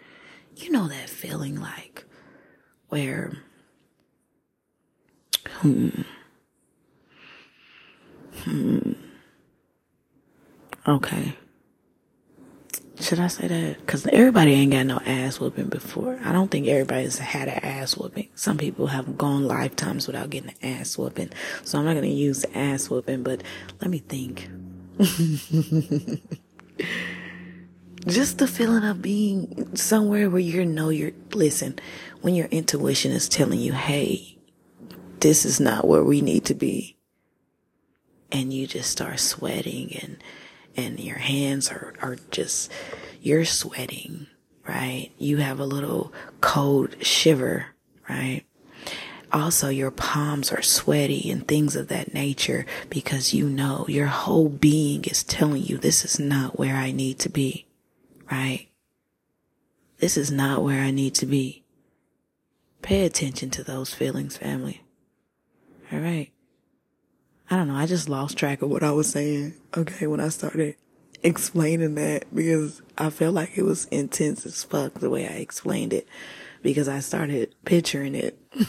you 0.57 0.71
know, 0.71 0.89
that 0.89 1.09
feeling 1.09 1.61
like 1.61 2.05
where, 2.89 3.33
hmm, 5.49 5.89
hmm, 8.45 8.93
okay. 10.87 11.35
Should 12.99 13.21
I 13.21 13.27
say 13.27 13.47
that? 13.49 13.79
Because 13.81 14.07
everybody 14.07 14.53
ain't 14.53 14.73
got 14.73 14.87
no 14.87 14.99
ass 15.05 15.39
whooping 15.39 15.69
before. 15.69 16.19
I 16.25 16.33
don't 16.33 16.51
think 16.51 16.67
everybody's 16.67 17.19
had 17.19 17.49
an 17.49 17.63
ass 17.63 17.95
whooping. 17.97 18.29
Some 18.35 18.57
people 18.57 18.87
have 18.87 19.19
gone 19.19 19.47
lifetimes 19.47 20.07
without 20.07 20.31
getting 20.31 20.55
an 20.63 20.81
ass 20.81 20.97
whooping. 20.97 21.31
So 21.63 21.79
I'm 21.79 21.85
not 21.85 21.93
going 21.93 22.05
to 22.05 22.09
use 22.09 22.47
ass 22.55 22.89
whooping, 22.89 23.23
but 23.23 23.43
let 23.81 23.91
me 23.91 23.99
think. 23.99 24.49
Just 28.07 28.39
the 28.39 28.47
feeling 28.47 28.85
of 28.85 29.03
being 29.03 29.77
somewhere 29.77 30.31
where 30.31 30.41
you 30.41 30.65
know 30.65 30.89
you're, 30.89 31.13
listen, 31.33 31.79
when 32.23 32.35
your 32.35 32.47
intuition 32.47 33.13
is 33.13 33.29
telling 33.29 33.61
you, 33.61 33.73
hey, 33.73 34.39
this 35.21 35.45
is 35.45 35.61
not 35.61 35.87
where 35.87 36.05
we 36.05 36.23
need 36.23 36.47
to 36.47 36.55
be. 36.55 36.97
And 38.33 38.53
you 38.53 38.67
just 38.67 38.91
start 38.91 39.21
sweating 39.21 39.95
and, 40.01 40.17
and 40.77 41.01
your 41.01 41.19
hands 41.19 41.71
are, 41.71 41.95
are 42.01 42.17
just, 42.31 42.71
you're 43.21 43.45
sweating, 43.45 44.27
right? 44.69 45.11
You 45.19 45.39
have 45.39 45.59
a 45.59 45.67
little 45.67 46.13
cold 46.41 47.05
shiver, 47.05 47.67
right? 48.09 48.43
Also, 49.33 49.69
your 49.69 49.91
palms 49.91 50.53
are 50.53 50.63
sweaty 50.63 51.31
and 51.31 51.47
things 51.47 51.75
of 51.75 51.89
that 51.89 52.15
nature 52.15 52.65
because 52.89 53.35
you 53.35 53.49
know 53.49 53.85
your 53.89 54.07
whole 54.07 54.49
being 54.49 55.05
is 55.05 55.25
telling 55.25 55.63
you 55.63 55.77
this 55.77 56.05
is 56.05 56.19
not 56.21 56.59
where 56.59 56.77
I 56.77 56.93
need 56.93 57.19
to 57.21 57.29
be, 57.29 57.67
right? 58.31 58.69
This 59.99 60.17
is 60.17 60.31
not 60.31 60.63
where 60.63 60.81
I 60.81 60.91
need 60.91 61.15
to 61.17 61.27
be. 61.27 61.65
Pay 62.83 63.05
attention 63.05 63.51
to 63.51 63.65
those 63.65 63.93
feelings, 63.93 64.37
family. 64.37 64.83
All 65.93 65.99
right. 65.99 66.31
I 67.49 67.57
don't 67.57 67.69
know. 67.69 67.77
I 67.77 67.87
just 67.87 68.09
lost 68.09 68.37
track 68.37 68.63
of 68.63 68.71
what 68.71 68.83
I 68.83 68.91
was 68.91 69.11
saying. 69.11 69.55
Okay. 69.77 70.07
When 70.07 70.21
I 70.21 70.29
started 70.29 70.77
explaining 71.23 71.95
that 71.95 72.25
because 72.35 72.83
I 72.99 73.11
felt 73.11 73.35
like 73.35 73.57
it 73.57 73.63
was 73.63 73.87
intense 73.87 74.45
as 74.47 74.65
fuck 74.65 74.95
the 74.95 75.11
way 75.11 75.27
I 75.27 75.33
explained 75.39 75.93
it 75.93 76.07
because 76.63 76.89
I 76.89 77.01
started 77.01 77.55
picturing 77.65 78.15
it. 78.15 78.39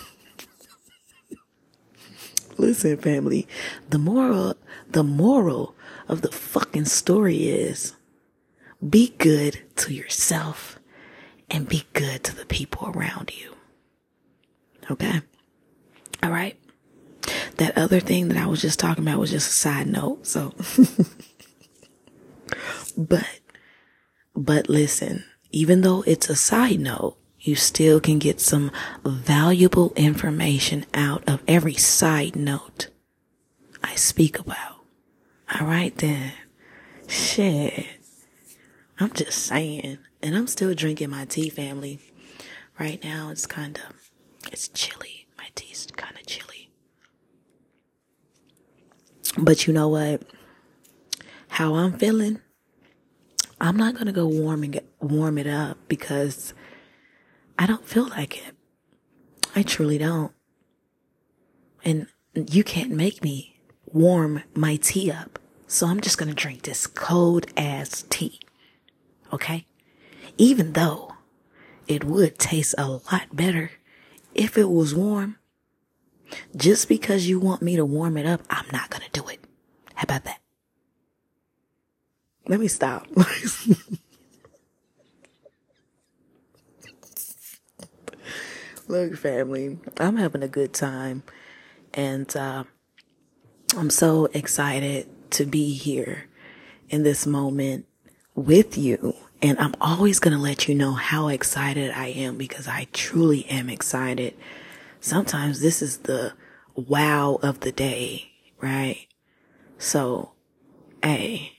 Listen, 2.57 2.97
family, 2.97 3.47
the 3.89 3.99
moral, 3.99 4.55
the 4.89 5.03
moral 5.03 5.75
of 6.07 6.21
the 6.21 6.31
fucking 6.31 6.85
story 6.85 7.49
is 7.49 7.95
be 8.87 9.13
good 9.17 9.61
to 9.77 9.93
yourself 9.93 10.79
and 11.49 11.67
be 11.67 11.85
good 11.93 12.23
to 12.23 12.35
the 12.35 12.45
people 12.45 12.89
around 12.89 13.31
you. 13.35 13.53
Okay. 14.89 15.21
All 16.23 16.31
right. 16.31 16.57
That 17.57 17.77
other 17.77 17.99
thing 17.99 18.27
that 18.29 18.37
I 18.37 18.45
was 18.45 18.61
just 18.61 18.79
talking 18.79 19.03
about 19.03 19.19
was 19.19 19.31
just 19.31 19.49
a 19.49 19.53
side 19.53 19.87
note. 19.87 20.27
So, 20.27 20.53
but, 22.97 23.25
but 24.35 24.69
listen, 24.69 25.23
even 25.51 25.81
though 25.81 26.03
it's 26.05 26.29
a 26.29 26.35
side 26.35 26.79
note, 26.79 27.17
you 27.39 27.55
still 27.55 27.99
can 27.99 28.19
get 28.19 28.39
some 28.41 28.71
valuable 29.03 29.93
information 29.95 30.85
out 30.93 31.23
of 31.27 31.41
every 31.47 31.73
side 31.75 32.35
note 32.35 32.89
I 33.83 33.95
speak 33.95 34.39
about. 34.39 34.83
All 35.59 35.67
right 35.67 35.95
then. 35.97 36.33
Shit. 37.07 37.85
I'm 38.99 39.13
just 39.13 39.39
saying. 39.45 39.99
And 40.21 40.35
I'm 40.35 40.47
still 40.47 40.73
drinking 40.73 41.11
my 41.11 41.25
tea 41.25 41.49
family. 41.49 41.99
Right 42.79 43.01
now 43.03 43.29
it's 43.29 43.45
kind 43.45 43.79
of 43.87 44.09
It's 44.51 44.67
chilly. 44.67 45.27
My 45.37 45.45
tea's 45.55 45.87
kind 45.95 46.15
of 46.17 46.25
chilly. 46.25 46.46
But 49.37 49.67
you 49.67 49.73
know 49.73 49.87
what? 49.87 50.23
How 51.49 51.75
I'm 51.75 51.93
feeling, 51.97 52.39
I'm 53.61 53.77
not 53.77 53.95
gonna 53.95 54.11
go 54.11 54.27
warm 54.27 54.63
and 54.63 54.79
warm 54.99 55.37
it 55.37 55.47
up 55.47 55.77
because 55.87 56.53
I 57.57 57.65
don't 57.65 57.85
feel 57.85 58.07
like 58.07 58.47
it. 58.47 58.55
I 59.55 59.63
truly 59.63 59.97
don't. 59.97 60.33
And 61.83 62.07
you 62.35 62.63
can't 62.63 62.91
make 62.91 63.23
me 63.23 63.59
warm 63.85 64.43
my 64.53 64.75
tea 64.75 65.11
up. 65.11 65.39
So 65.67 65.87
I'm 65.87 66.01
just 66.01 66.17
gonna 66.17 66.33
drink 66.33 66.63
this 66.63 66.87
cold 66.87 67.47
ass 67.55 68.05
tea. 68.09 68.39
Okay? 69.31 69.65
Even 70.37 70.73
though 70.73 71.13
it 71.87 72.03
would 72.03 72.37
taste 72.37 72.75
a 72.77 72.87
lot 72.87 73.27
better 73.33 73.71
if 74.33 74.57
it 74.57 74.69
was 74.69 74.93
warm. 74.93 75.37
Just 76.55 76.87
because 76.89 77.27
you 77.27 77.39
want 77.39 77.61
me 77.61 77.75
to 77.75 77.85
warm 77.85 78.17
it 78.17 78.25
up, 78.25 78.41
I'm 78.49 78.65
not 78.71 78.89
gonna 78.89 79.05
do 79.11 79.27
it. 79.27 79.39
How 79.95 80.03
about 80.03 80.23
that? 80.25 80.39
Let 82.47 82.59
me 82.59 82.67
stop. 82.67 83.07
Look, 88.87 89.17
family, 89.17 89.77
I'm 89.97 90.15
having 90.15 90.43
a 90.43 90.47
good 90.47 90.73
time. 90.73 91.23
And 91.93 92.33
uh, 92.37 92.63
I'm 93.75 93.89
so 93.89 94.25
excited 94.33 95.07
to 95.31 95.45
be 95.45 95.73
here 95.73 96.25
in 96.89 97.03
this 97.03 97.27
moment 97.27 97.85
with 98.33 98.77
you. 98.77 99.15
And 99.41 99.59
I'm 99.59 99.75
always 99.81 100.19
going 100.19 100.35
to 100.35 100.41
let 100.41 100.69
you 100.69 100.75
know 100.75 100.93
how 100.93 101.27
excited 101.27 101.91
I 101.91 102.07
am 102.07 102.37
because 102.37 102.67
I 102.67 102.87
truly 102.93 103.45
am 103.47 103.69
excited. 103.69 104.35
Sometimes 104.99 105.61
this 105.61 105.81
is 105.81 105.99
the 105.99 106.33
wow 106.75 107.39
of 107.41 107.61
the 107.61 107.71
day, 107.71 108.31
right? 108.61 109.07
So, 109.77 110.33
hey, 111.03 111.53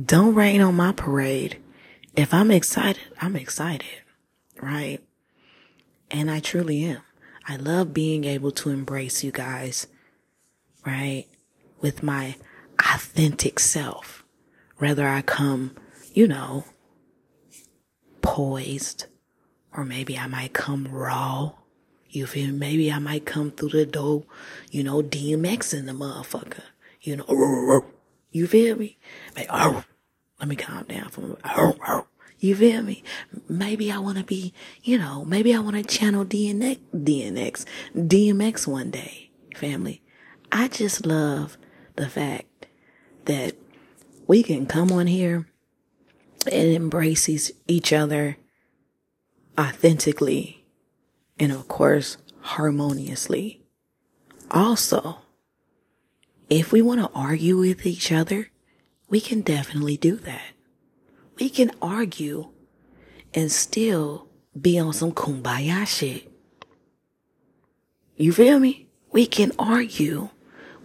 don't 0.00 0.34
rain 0.34 0.60
on 0.60 0.74
my 0.74 0.92
parade. 0.92 1.58
If 2.14 2.32
I'm 2.32 2.50
excited, 2.50 3.02
I'm 3.20 3.36
excited, 3.36 4.02
right? 4.60 4.98
And 6.10 6.30
I 6.30 6.40
truly 6.40 6.84
am. 6.84 7.02
I 7.46 7.56
love 7.56 7.94
being 7.94 8.24
able 8.24 8.50
to 8.52 8.70
embrace 8.70 9.22
you 9.22 9.30
guys, 9.30 9.86
right? 10.84 11.26
With 11.80 12.02
my 12.02 12.36
authentic 12.78 13.58
self. 13.58 14.24
Whether 14.78 15.06
I 15.06 15.22
come, 15.22 15.76
you 16.12 16.26
know, 16.26 16.64
poised, 18.20 19.06
or 19.74 19.84
maybe 19.84 20.18
I 20.18 20.26
might 20.26 20.52
come 20.52 20.88
raw. 20.88 21.52
You 22.16 22.24
feel 22.24 22.46
me? 22.46 22.58
Maybe 22.58 22.90
I 22.90 22.98
might 22.98 23.26
come 23.26 23.50
through 23.50 23.68
the 23.68 23.84
door, 23.84 24.24
you 24.70 24.82
know, 24.82 25.02
DMX 25.02 25.74
in 25.78 25.84
the 25.84 25.92
motherfucker. 25.92 26.62
You 27.02 27.16
know, 27.16 27.84
you 28.30 28.46
feel 28.46 28.74
me? 28.74 28.96
Like, 29.36 29.48
oh, 29.50 29.84
let 30.40 30.48
me 30.48 30.56
calm 30.56 30.84
down 30.84 31.10
from, 31.10 31.36
oh, 31.44 31.76
oh. 31.86 32.06
You 32.38 32.56
feel 32.56 32.80
me? 32.80 33.04
Maybe 33.50 33.92
I 33.92 33.98
want 33.98 34.16
to 34.16 34.24
be, 34.24 34.54
you 34.82 34.96
know, 34.96 35.26
maybe 35.26 35.54
I 35.54 35.58
want 35.58 35.76
to 35.76 35.84
channel 35.84 36.24
DNX, 36.24 36.78
DNX, 36.94 37.66
DMX 37.94 38.66
one 38.66 38.90
day, 38.90 39.28
family. 39.54 40.00
I 40.50 40.68
just 40.68 41.04
love 41.04 41.58
the 41.96 42.08
fact 42.08 42.66
that 43.26 43.56
we 44.26 44.42
can 44.42 44.64
come 44.64 44.90
on 44.90 45.06
here 45.06 45.46
and 46.50 46.68
embrace 46.68 47.52
each 47.68 47.92
other 47.92 48.38
authentically 49.58 50.55
and 51.38 51.52
of 51.52 51.68
course 51.68 52.16
harmoniously. 52.40 53.62
Also, 54.50 55.18
if 56.48 56.72
we 56.72 56.80
want 56.80 57.00
to 57.00 57.10
argue 57.14 57.58
with 57.58 57.84
each 57.84 58.12
other, 58.12 58.50
we 59.08 59.20
can 59.20 59.40
definitely 59.40 59.96
do 59.96 60.16
that 60.16 60.56
we 61.38 61.48
can 61.48 61.70
argue 61.82 62.48
and 63.34 63.52
still 63.52 64.28
be 64.58 64.78
on 64.78 64.92
some 64.92 65.12
kumbaya 65.12 65.86
shit. 65.86 66.30
You 68.16 68.32
feel 68.32 68.58
me? 68.58 68.88
We 69.12 69.26
can 69.26 69.52
argue. 69.58 70.30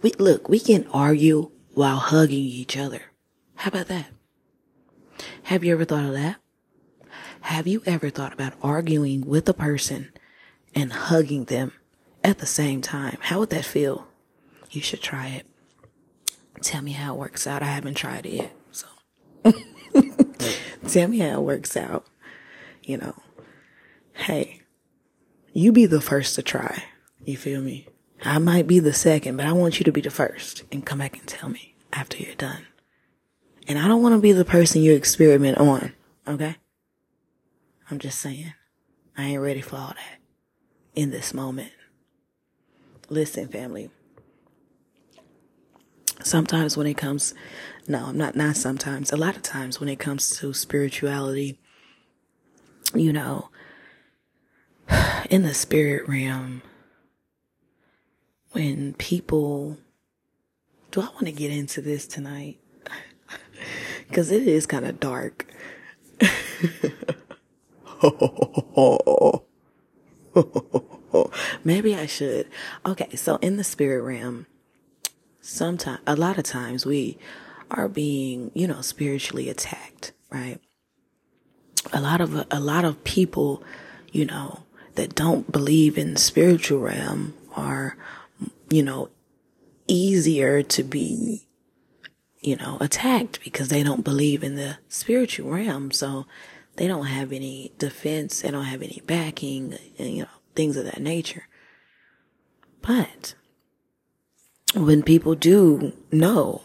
We 0.02 0.12
look, 0.18 0.48
we 0.48 0.60
can 0.60 0.86
argue 0.92 1.50
while 1.72 1.96
hugging 1.96 2.44
each 2.44 2.76
other. 2.76 3.02
How 3.56 3.68
about 3.68 3.86
that? 3.88 4.06
Have 5.44 5.64
you 5.64 5.72
ever 5.72 5.84
thought 5.84 6.04
of 6.04 6.12
that? 6.12 6.36
Have 7.42 7.66
you 7.66 7.82
ever 7.86 8.10
thought 8.10 8.32
about 8.32 8.54
arguing 8.62 9.26
with 9.26 9.48
a 9.48 9.54
person 9.54 10.12
and 10.74 10.92
hugging 10.92 11.44
them 11.44 11.72
at 12.24 12.38
the 12.38 12.46
same 12.46 12.80
time? 12.80 13.18
How 13.20 13.40
would 13.40 13.50
that 13.50 13.64
feel? 13.64 14.06
You 14.70 14.80
should 14.80 15.02
try 15.02 15.28
it. 15.28 15.46
Tell 16.62 16.82
me 16.82 16.92
how 16.92 17.14
it 17.14 17.18
works 17.18 17.46
out. 17.46 17.62
I 17.62 17.66
haven't 17.66 17.94
tried 17.94 18.26
it 18.26 18.32
yet, 18.32 18.56
so. 18.70 18.86
Tell 20.88 21.08
me 21.08 21.18
how 21.18 21.40
it 21.40 21.44
works 21.44 21.76
out. 21.76 22.06
You 22.82 22.96
know, 22.98 23.14
hey, 24.14 24.62
you 25.52 25.72
be 25.72 25.86
the 25.86 26.00
first 26.00 26.34
to 26.36 26.42
try. 26.42 26.84
You 27.24 27.36
feel 27.36 27.60
me? 27.60 27.86
I 28.24 28.38
might 28.38 28.66
be 28.66 28.78
the 28.78 28.92
second, 28.92 29.36
but 29.36 29.46
I 29.46 29.52
want 29.52 29.78
you 29.78 29.84
to 29.84 29.92
be 29.92 30.00
the 30.00 30.10
first 30.10 30.64
and 30.72 30.86
come 30.86 30.98
back 30.98 31.18
and 31.18 31.26
tell 31.26 31.48
me 31.48 31.74
after 31.92 32.18
you're 32.18 32.34
done. 32.34 32.66
And 33.68 33.78
I 33.78 33.86
don't 33.88 34.02
want 34.02 34.14
to 34.14 34.20
be 34.20 34.32
the 34.32 34.44
person 34.44 34.82
you 34.82 34.94
experiment 34.94 35.58
on. 35.58 35.92
Okay? 36.26 36.56
I'm 37.90 37.98
just 37.98 38.18
saying. 38.18 38.54
I 39.16 39.24
ain't 39.24 39.42
ready 39.42 39.60
for 39.60 39.76
all 39.76 39.88
that 39.88 40.21
in 40.94 41.10
this 41.10 41.32
moment. 41.34 41.72
Listen, 43.08 43.48
family 43.48 43.90
sometimes 46.24 46.76
when 46.76 46.86
it 46.86 46.96
comes, 46.96 47.34
no, 47.86 48.06
I'm 48.06 48.18
not, 48.18 48.36
not 48.36 48.56
sometimes, 48.56 49.12
a 49.12 49.16
lot 49.16 49.36
of 49.36 49.42
times 49.42 49.80
when 49.80 49.88
it 49.88 49.98
comes 49.98 50.30
to 50.38 50.52
spirituality, 50.52 51.58
you 52.94 53.12
know, 53.12 53.50
in 55.30 55.42
the 55.42 55.54
spirit 55.54 56.08
realm, 56.08 56.62
when 58.52 58.94
people, 58.94 59.78
do 60.90 61.00
I 61.00 61.06
want 61.06 61.26
to 61.26 61.32
get 61.32 61.50
into 61.50 61.80
this 61.80 62.06
tonight? 62.06 62.60
Cause 64.12 64.30
it 64.30 64.46
is 64.46 64.66
kind 64.66 64.84
of 64.84 65.00
dark. 65.00 65.46
Maybe 71.64 71.94
I 71.94 72.06
should. 72.06 72.48
Okay, 72.86 73.14
so 73.16 73.36
in 73.36 73.56
the 73.56 73.64
spirit 73.64 74.02
realm, 74.02 74.46
sometimes, 75.40 76.00
a 76.06 76.16
lot 76.16 76.38
of 76.38 76.44
times 76.44 76.86
we 76.86 77.18
are 77.70 77.88
being, 77.88 78.50
you 78.54 78.66
know, 78.66 78.80
spiritually 78.80 79.48
attacked, 79.48 80.12
right? 80.30 80.58
A 81.92 82.00
lot 82.00 82.20
of, 82.20 82.46
a 82.50 82.60
lot 82.60 82.84
of 82.84 83.02
people, 83.04 83.62
you 84.12 84.24
know, 84.24 84.60
that 84.94 85.14
don't 85.14 85.50
believe 85.50 85.96
in 85.96 86.14
the 86.14 86.20
spiritual 86.20 86.80
realm 86.80 87.34
are, 87.56 87.96
you 88.70 88.82
know, 88.82 89.08
easier 89.86 90.62
to 90.62 90.82
be, 90.82 91.46
you 92.40 92.56
know, 92.56 92.76
attacked 92.80 93.42
because 93.42 93.68
they 93.68 93.82
don't 93.82 94.04
believe 94.04 94.42
in 94.42 94.56
the 94.56 94.78
spiritual 94.88 95.50
realm. 95.50 95.90
So 95.90 96.26
they 96.76 96.88
don't 96.88 97.06
have 97.06 97.32
any 97.32 97.72
defense. 97.78 98.42
They 98.42 98.50
don't 98.50 98.64
have 98.64 98.82
any 98.82 99.02
backing, 99.06 99.78
and 99.98 100.10
you 100.10 100.22
know, 100.22 100.28
things 100.54 100.76
of 100.76 100.84
that 100.84 101.00
nature. 101.00 101.48
But 102.80 103.34
when 104.74 105.02
people 105.02 105.34
do 105.34 105.92
know 106.10 106.62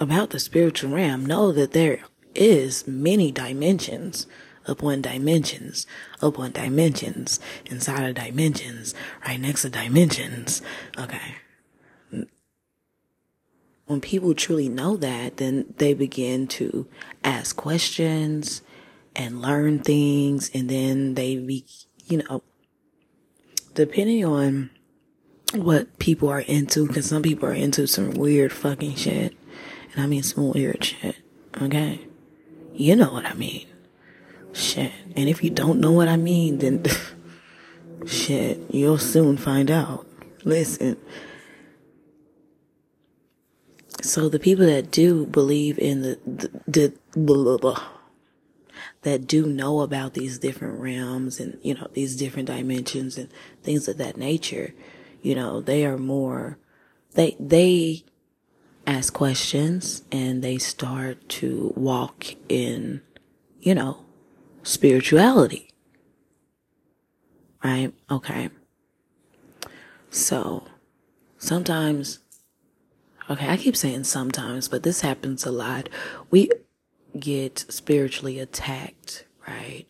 about 0.00 0.30
the 0.30 0.40
spiritual 0.40 0.90
realm, 0.90 1.24
know 1.26 1.52
that 1.52 1.72
there 1.72 2.00
is 2.34 2.86
many 2.86 3.32
dimensions 3.32 4.26
upon 4.66 5.00
dimensions 5.00 5.86
upon 6.20 6.52
dimensions 6.52 7.40
inside 7.66 8.06
of 8.06 8.14
dimensions 8.14 8.94
right 9.26 9.40
next 9.40 9.62
to 9.62 9.70
dimensions. 9.70 10.60
Okay. 10.96 11.36
When 13.86 14.02
people 14.02 14.34
truly 14.34 14.68
know 14.68 14.98
that, 14.98 15.38
then 15.38 15.72
they 15.78 15.94
begin 15.94 16.46
to 16.48 16.86
ask 17.24 17.56
questions 17.56 18.60
and 19.18 19.42
learn 19.42 19.80
things 19.80 20.50
and 20.54 20.70
then 20.70 21.14
they 21.14 21.36
be, 21.36 21.66
you 22.06 22.18
know, 22.18 22.42
depending 23.74 24.24
on 24.24 24.70
what 25.54 25.98
people 25.98 26.28
are 26.28 26.40
into 26.40 26.86
because 26.86 27.06
some 27.06 27.22
people 27.22 27.48
are 27.48 27.54
into 27.54 27.86
some 27.88 28.12
weird 28.12 28.52
fucking 28.52 28.94
shit. 28.94 29.36
And 29.92 30.02
I 30.02 30.06
mean 30.06 30.22
some 30.22 30.52
weird 30.52 30.84
shit. 30.84 31.16
Okay? 31.60 32.06
You 32.72 32.94
know 32.94 33.12
what 33.12 33.26
I 33.26 33.34
mean. 33.34 33.66
Shit. 34.52 34.92
And 35.16 35.28
if 35.28 35.42
you 35.42 35.50
don't 35.50 35.80
know 35.80 35.90
what 35.90 36.08
I 36.08 36.16
mean, 36.16 36.58
then 36.58 36.84
shit, 38.06 38.60
you'll 38.70 38.98
soon 38.98 39.36
find 39.36 39.70
out. 39.70 40.06
Listen. 40.44 40.96
So 44.00 44.28
the 44.28 44.38
people 44.38 44.64
that 44.66 44.92
do 44.92 45.26
believe 45.26 45.76
in 45.78 46.02
the, 46.02 46.18
the, 46.24 46.50
the 46.68 46.94
blah, 47.16 47.42
blah, 47.42 47.56
blah, 47.58 47.88
that 49.08 49.26
do 49.26 49.46
know 49.46 49.80
about 49.80 50.12
these 50.12 50.38
different 50.38 50.78
realms 50.78 51.40
and, 51.40 51.58
you 51.62 51.72
know, 51.72 51.88
these 51.94 52.14
different 52.14 52.46
dimensions 52.46 53.16
and 53.16 53.30
things 53.62 53.88
of 53.88 53.96
that 53.96 54.18
nature, 54.18 54.74
you 55.22 55.34
know, 55.34 55.62
they 55.62 55.86
are 55.86 55.96
more, 55.96 56.58
they, 57.14 57.34
they 57.40 58.04
ask 58.86 59.14
questions 59.14 60.02
and 60.12 60.44
they 60.44 60.58
start 60.58 61.26
to 61.26 61.72
walk 61.74 62.34
in, 62.50 63.00
you 63.60 63.74
know, 63.74 64.04
spirituality. 64.62 65.70
Right? 67.64 67.94
Okay. 68.10 68.50
So 70.10 70.66
sometimes, 71.38 72.18
okay, 73.30 73.48
I 73.48 73.56
keep 73.56 73.74
saying 73.74 74.04
sometimes, 74.04 74.68
but 74.68 74.82
this 74.82 75.00
happens 75.00 75.46
a 75.46 75.50
lot. 75.50 75.88
We 76.30 76.50
get 77.20 77.64
spiritually 77.68 78.38
attacked, 78.38 79.26
right? 79.46 79.86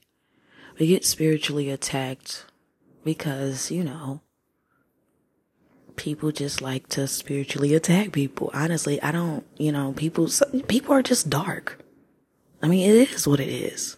We 0.78 0.86
get 0.86 1.04
spiritually 1.04 1.70
attacked 1.70 2.46
because, 3.04 3.70
you 3.70 3.84
know, 3.84 4.20
people 5.96 6.30
just 6.30 6.62
like 6.62 6.88
to 6.88 7.06
spiritually 7.06 7.74
attack 7.74 8.12
people. 8.12 8.50
Honestly, 8.54 9.02
I 9.02 9.12
don't, 9.12 9.44
you 9.58 9.72
know, 9.72 9.92
people, 9.92 10.28
people 10.68 10.94
are 10.94 11.02
just 11.02 11.28
dark. 11.28 11.84
I 12.62 12.68
mean, 12.68 12.88
it 12.88 13.12
is 13.12 13.26
what 13.26 13.40
it 13.40 13.48
is. 13.48 13.96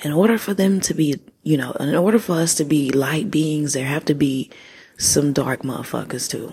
In 0.00 0.12
order 0.12 0.38
for 0.38 0.54
them 0.54 0.80
to 0.80 0.94
be, 0.94 1.20
you 1.42 1.56
know, 1.56 1.72
in 1.72 1.94
order 1.94 2.18
for 2.18 2.34
us 2.34 2.54
to 2.56 2.64
be 2.64 2.90
light 2.90 3.30
beings, 3.30 3.72
there 3.72 3.86
have 3.86 4.04
to 4.06 4.14
be 4.14 4.50
some 4.96 5.32
dark 5.32 5.62
motherfuckers 5.62 6.28
too. 6.28 6.52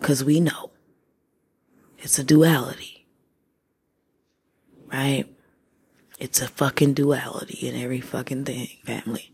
Cause 0.00 0.22
we 0.22 0.38
know 0.38 0.70
it's 1.98 2.18
a 2.18 2.24
duality, 2.24 2.97
right? 4.92 5.26
It's 6.18 6.40
a 6.40 6.48
fucking 6.48 6.94
duality 6.94 7.68
in 7.68 7.80
every 7.80 8.00
fucking 8.00 8.44
thing, 8.44 8.68
family. 8.84 9.32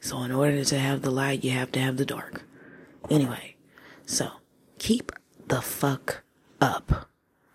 So 0.00 0.22
in 0.22 0.30
order 0.30 0.64
to 0.64 0.78
have 0.78 1.02
the 1.02 1.10
light, 1.10 1.42
you 1.42 1.50
have 1.50 1.72
to 1.72 1.80
have 1.80 1.96
the 1.96 2.06
dark. 2.06 2.42
Anyway, 3.10 3.56
so 4.06 4.30
keep 4.78 5.10
the 5.48 5.60
fuck 5.60 6.22
up. 6.60 7.08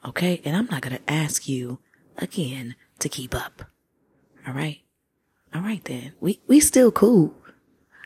Okay? 0.05 0.41
And 0.43 0.55
I'm 0.57 0.67
not 0.67 0.81
gonna 0.81 0.99
ask 1.07 1.47
you 1.47 1.79
again 2.17 2.75
to 2.99 3.07
keep 3.07 3.33
up. 3.33 3.63
Alright? 4.47 4.81
Alright 5.55 5.85
then. 5.85 6.13
We, 6.19 6.41
we 6.47 6.59
still 6.59 6.91
cool. 6.91 7.35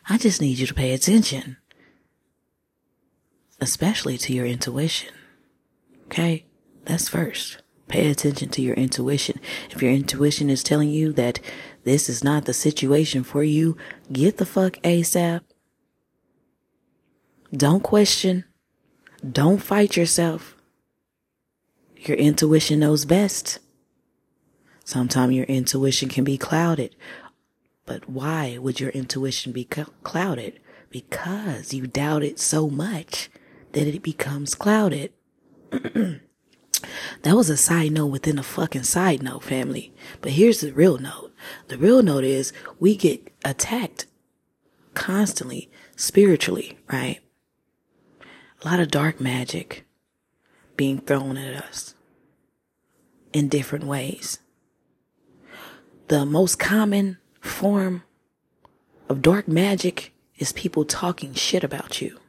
I 0.08 0.18
just 0.18 0.40
need 0.40 0.60
you 0.60 0.68
to 0.68 0.74
pay 0.74 0.94
attention. 0.94 1.58
Especially 3.60 4.18
to 4.20 4.34
your 4.34 4.46
intuition. 4.46 5.14
Okay? 6.06 6.46
That's 6.86 7.10
first. 7.10 7.64
Pay 7.88 8.10
attention 8.10 8.50
to 8.50 8.62
your 8.62 8.76
intuition. 8.76 9.40
If 9.72 9.82
your 9.82 9.92
intuition 9.92 10.50
is 10.50 10.62
telling 10.64 10.90
you 10.90 11.14
that 11.14 11.40
this 11.86 12.10
is 12.10 12.24
not 12.24 12.46
the 12.46 12.54
situation 12.54 13.24
for 13.24 13.44
you, 13.44 13.78
get 14.12 14.38
the 14.38 14.46
fuck 14.46 14.74
ASAP. 14.84 15.42
Don't 17.56 17.84
question. 17.84 18.44
Don't 19.30 19.60
fight 19.60 19.96
yourself. 19.96 20.58
Your 21.96 22.18
intuition 22.18 22.80
knows 22.80 23.06
best. 23.06 23.60
Sometimes 24.84 25.34
your 25.34 25.46
intuition 25.46 26.10
can 26.10 26.26
be 26.26 26.38
clouded. 26.38 26.96
But 27.86 28.10
why 28.10 28.58
would 28.58 28.82
your 28.82 28.90
intuition 28.90 29.54
be 29.54 29.64
clouded? 29.64 30.60
Because 30.90 31.74
you 31.74 31.88
doubt 31.88 32.24
it 32.24 32.38
so 32.38 32.70
much 32.70 33.30
that 33.72 33.88
it 33.88 34.04
becomes 34.04 34.56
clouded. 34.56 35.14
that 37.24 37.36
was 37.36 37.50
a 37.50 37.58
side 37.58 37.92
note 37.92 38.08
within 38.08 38.40
a 38.40 38.44
fucking 38.44 38.84
side 38.84 39.24
note, 39.24 39.44
family. 39.44 39.94
But 40.22 40.34
here's 40.34 40.62
the 40.62 40.72
real 40.72 40.98
note. 40.98 41.34
The 41.68 41.78
real 41.78 42.02
note 42.02 42.24
is 42.24 42.54
we 42.80 42.96
get 42.96 43.32
attacked 43.46 44.06
constantly 44.94 45.70
spiritually, 45.96 46.78
right? 46.92 47.20
A 48.62 48.68
lot 48.68 48.80
of 48.80 48.90
dark 48.90 49.22
magic 49.22 49.86
being 50.76 51.00
thrown 51.00 51.38
at 51.38 51.64
us 51.64 51.94
in 53.32 53.50
different 53.50 53.86
ways. 53.86 54.40
The 56.08 56.26
most 56.26 56.58
common 56.58 57.18
form 57.40 58.04
of 59.10 59.22
dark 59.22 59.48
magic 59.48 60.14
is 60.38 60.52
people 60.54 60.86
talking 60.86 61.34
shit 61.34 61.64
about 61.64 62.02
you, 62.02 62.20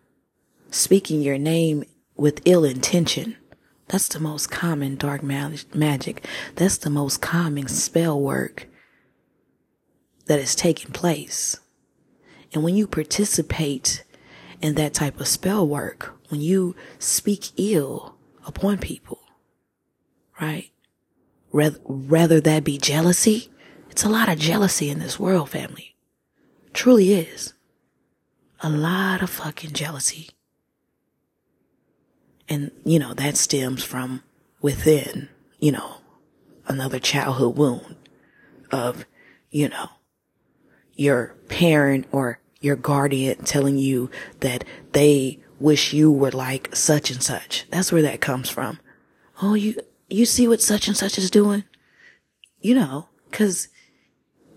speaking 0.71 1.23
your 1.23 1.39
name 1.39 1.85
with 2.17 2.43
ill 2.45 2.65
intention. 2.65 3.37
That's 3.89 4.09
the 4.09 4.21
most 4.21 4.51
common 4.51 4.97
dark 4.97 5.23
magic. 5.23 6.27
That's 6.57 6.79
the 6.79 6.91
most 6.91 7.23
common 7.23 7.69
spell 7.69 8.21
work 8.21 8.69
that 10.27 10.39
is 10.39 10.55
taking 10.55 10.93
place. 10.93 11.59
And 12.53 12.63
when 12.63 12.77
you 12.77 12.87
participate 12.87 14.05
in 14.61 14.75
that 14.75 14.95
type 14.95 15.21
of 15.21 15.27
spell 15.27 15.67
work, 15.67 16.15
when 16.29 16.41
you 16.41 16.77
speak 16.99 17.51
ill 17.57 18.17
upon 18.47 18.79
people, 18.79 19.21
right? 20.41 20.71
Rather, 21.51 21.79
rather 21.85 22.41
that 22.41 22.65
be 22.65 22.77
jealousy. 22.77 23.51
It's 23.91 24.05
a 24.05 24.09
lot 24.09 24.29
of 24.29 24.39
jealousy 24.39 24.91
in 24.91 24.99
this 24.99 25.19
world, 25.19 25.51
family. 25.51 25.97
Truly 26.75 27.15
is. 27.15 27.55
A 28.61 28.69
lot 28.69 29.23
of 29.23 29.31
fucking 29.31 29.73
jealousy. 29.73 30.31
And, 32.49 32.71
you 32.85 32.99
know, 32.99 33.15
that 33.15 33.37
stems 33.37 33.85
from 33.85 34.23
within, 34.61 35.29
you 35.59 35.73
know, 35.73 35.97
another 36.67 36.99
childhood 36.99 37.57
wound 37.57 37.97
of, 38.71 39.05
you 39.51 39.69
know, 39.69 39.89
your 40.95 41.35
parent 41.49 42.07
or 42.11 42.41
your 42.61 42.77
guardian 42.77 43.45
telling 43.45 43.79
you 43.79 44.11
that 44.41 44.65
they 44.93 45.39
wish 45.61 45.93
you 45.93 46.11
were 46.11 46.31
like 46.31 46.75
such 46.75 47.11
and 47.11 47.23
such. 47.23 47.67
That's 47.71 47.93
where 47.93 48.03
that 48.03 48.21
comes 48.21 48.49
from. 48.49 48.81
Oh, 49.43 49.55
you, 49.55 49.77
you 50.09 50.25
see 50.25 50.49
what 50.49 50.61
such 50.61 50.89
and 50.89 50.97
such 50.97 51.19
is 51.19 51.31
doing? 51.31 51.65
You 52.61 52.75
know, 52.75 53.09
cause 53.31 53.69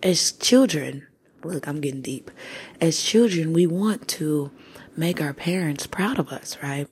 as 0.02 0.32
children, 0.32 1.08
look, 1.44 1.68
I'm 1.68 1.82
getting 1.82 2.02
deep. 2.02 2.32
As 2.80 3.02
children, 3.02 3.54
we 3.54 3.68
want 3.68 4.08
to 4.10 4.52
make 4.98 5.22
our 5.22 5.34
parents 5.34 5.86
proud 5.88 6.18
of 6.20 6.30
us, 6.30 6.58
right? 6.64 6.88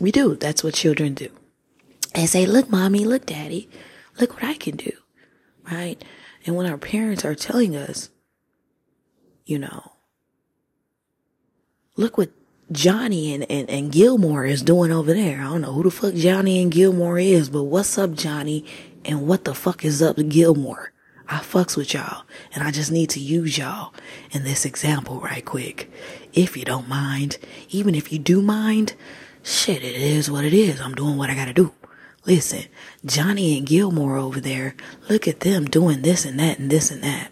We 0.00 0.10
do. 0.10 0.34
That's 0.36 0.64
what 0.64 0.74
children 0.74 1.14
do. 1.14 1.28
They 2.14 2.26
say, 2.26 2.46
look, 2.46 2.70
mommy, 2.70 3.04
look, 3.04 3.26
daddy, 3.26 3.68
look 4.20 4.34
what 4.34 4.44
I 4.44 4.54
can 4.54 4.76
do, 4.76 4.92
right? 5.70 6.02
And 6.46 6.56
when 6.56 6.66
our 6.66 6.78
parents 6.78 7.24
are 7.24 7.34
telling 7.34 7.74
us, 7.74 8.10
you 9.44 9.58
know, 9.58 9.92
look 11.96 12.16
what 12.16 12.30
Johnny 12.72 13.34
and, 13.34 13.48
and, 13.50 13.68
and 13.68 13.92
Gilmore 13.92 14.46
is 14.46 14.62
doing 14.62 14.90
over 14.90 15.12
there. 15.12 15.40
I 15.40 15.44
don't 15.44 15.60
know 15.60 15.72
who 15.72 15.82
the 15.82 15.90
fuck 15.90 16.14
Johnny 16.14 16.62
and 16.62 16.72
Gilmore 16.72 17.18
is, 17.18 17.48
but 17.50 17.64
what's 17.64 17.98
up, 17.98 18.14
Johnny? 18.14 18.64
And 19.04 19.26
what 19.26 19.44
the 19.44 19.54
fuck 19.54 19.84
is 19.84 20.00
up, 20.00 20.16
Gilmore? 20.28 20.92
I 21.28 21.38
fucks 21.38 21.76
with 21.76 21.94
y'all 21.94 22.24
and 22.52 22.62
I 22.62 22.70
just 22.70 22.92
need 22.92 23.10
to 23.10 23.20
use 23.20 23.56
y'all 23.56 23.94
in 24.30 24.44
this 24.44 24.64
example 24.64 25.20
right 25.20 25.44
quick. 25.44 25.90
If 26.32 26.56
you 26.56 26.64
don't 26.64 26.88
mind, 26.88 27.38
even 27.70 27.94
if 27.94 28.12
you 28.12 28.18
do 28.18 28.42
mind, 28.42 28.94
shit, 29.44 29.84
it 29.84 29.96
is 29.96 30.30
what 30.30 30.44
it 30.44 30.52
is. 30.52 30.80
I'm 30.80 30.94
doing 30.94 31.16
what 31.16 31.30
I 31.30 31.34
gotta 31.34 31.52
do. 31.52 31.72
Listen, 32.26 32.64
Johnny 33.04 33.56
and 33.56 33.66
Gilmore 33.66 34.16
over 34.16 34.40
there, 34.40 34.74
look 35.08 35.28
at 35.28 35.40
them 35.40 35.66
doing 35.66 36.02
this 36.02 36.24
and 36.24 36.40
that 36.40 36.58
and 36.58 36.70
this 36.70 36.90
and 36.90 37.02
that 37.04 37.30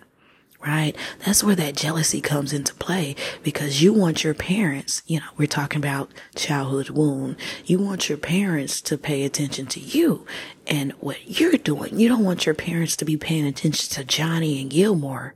right? 0.65 0.97
That's 1.25 1.43
where 1.43 1.57
that 1.57 1.77
jealousy 1.77 2.21
comes 2.21 2.53
into 2.53 2.75
play 2.75 3.17
because 3.43 3.83
you 3.83 3.93
want 3.93 4.23
your 4.23 4.35
parents, 4.35 5.03
you 5.07 5.19
know, 5.19 5.27
we're 5.37 5.47
talking 5.47 5.79
about 5.79 6.13
childhood 6.37 6.91
wound. 6.91 7.37
You 7.65 7.79
want 7.79 8.09
your 8.09 8.19
parents 8.19 8.81
to 8.83 8.97
pay 8.97 9.25
attention 9.25 9.67
to 9.67 9.81
you 9.81 10.25
and 10.67 10.93
what 11.01 11.41
you're 11.41 11.53
doing. 11.53 11.99
You 11.99 12.09
don't 12.09 12.25
want 12.25 12.47
your 12.47 12.55
parents 12.55 12.97
to 12.97 13.05
be 13.05 13.17
paying 13.17 13.47
attention 13.47 13.91
to 13.95 14.05
Johnny 14.05 14.61
and 14.61 14.71
Gilmore, 14.71 15.35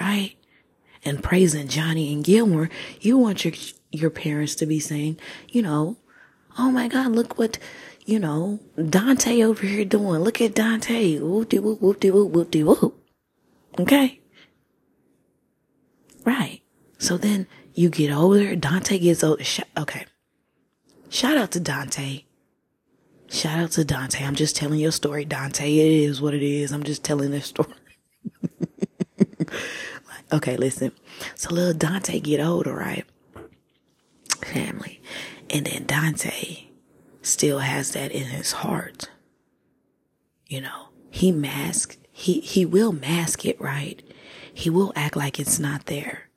right? 0.00 0.34
And 1.04 1.22
praising 1.22 1.68
Johnny 1.68 2.12
and 2.12 2.24
Gilmore. 2.24 2.70
You 3.00 3.16
want 3.16 3.44
your, 3.44 3.54
your 3.92 4.10
parents 4.10 4.56
to 4.56 4.66
be 4.66 4.80
saying, 4.80 5.18
you 5.48 5.62
know, 5.62 5.98
oh 6.58 6.70
my 6.70 6.88
God, 6.88 7.12
look 7.12 7.38
what, 7.38 7.58
you 8.04 8.18
know, 8.18 8.60
Dante 8.76 9.42
over 9.42 9.66
here 9.66 9.84
doing. 9.84 10.20
Look 10.20 10.40
at 10.40 10.54
Dante. 10.54 11.18
Whoop 11.18 11.48
de 11.48 11.58
whoop, 11.58 11.80
whoop 11.80 12.00
de 12.00 12.10
whoop, 12.10 12.30
whoop 12.30 12.50
de 12.50 12.62
whoop. 12.62 13.00
Okay. 13.78 14.20
Right. 16.24 16.62
So 16.98 17.16
then 17.16 17.46
you 17.74 17.90
get 17.90 18.12
older. 18.12 18.56
Dante 18.56 18.98
gets 18.98 19.24
older. 19.24 19.44
Sh- 19.44 19.60
okay. 19.76 20.06
Shout 21.10 21.36
out 21.36 21.50
to 21.52 21.60
Dante. 21.60 22.24
Shout 23.30 23.58
out 23.58 23.70
to 23.72 23.84
Dante. 23.84 24.24
I'm 24.24 24.34
just 24.34 24.56
telling 24.56 24.78
your 24.78 24.92
story, 24.92 25.24
Dante. 25.24 25.64
It 25.72 26.08
is 26.08 26.20
what 26.20 26.34
it 26.34 26.42
is. 26.42 26.72
I'm 26.72 26.84
just 26.84 27.02
telling 27.04 27.30
this 27.30 27.46
story. 27.46 27.74
okay, 30.32 30.56
listen. 30.56 30.92
So 31.34 31.52
little 31.52 31.74
Dante 31.74 32.20
get 32.20 32.40
older, 32.40 32.74
right? 32.74 33.04
Family. 34.44 35.00
And 35.50 35.66
then 35.66 35.86
Dante 35.86 36.64
still 37.22 37.60
has 37.60 37.92
that 37.92 38.12
in 38.12 38.24
his 38.24 38.52
heart. 38.52 39.10
You 40.46 40.60
know, 40.60 40.88
he 41.10 41.32
masked 41.32 41.98
he, 42.16 42.38
he 42.38 42.64
will 42.64 42.92
mask 42.92 43.44
it, 43.44 43.60
right? 43.60 44.00
He 44.54 44.70
will 44.70 44.92
act 44.94 45.16
like 45.16 45.40
it's 45.40 45.58
not 45.58 45.86
there. 45.86 46.28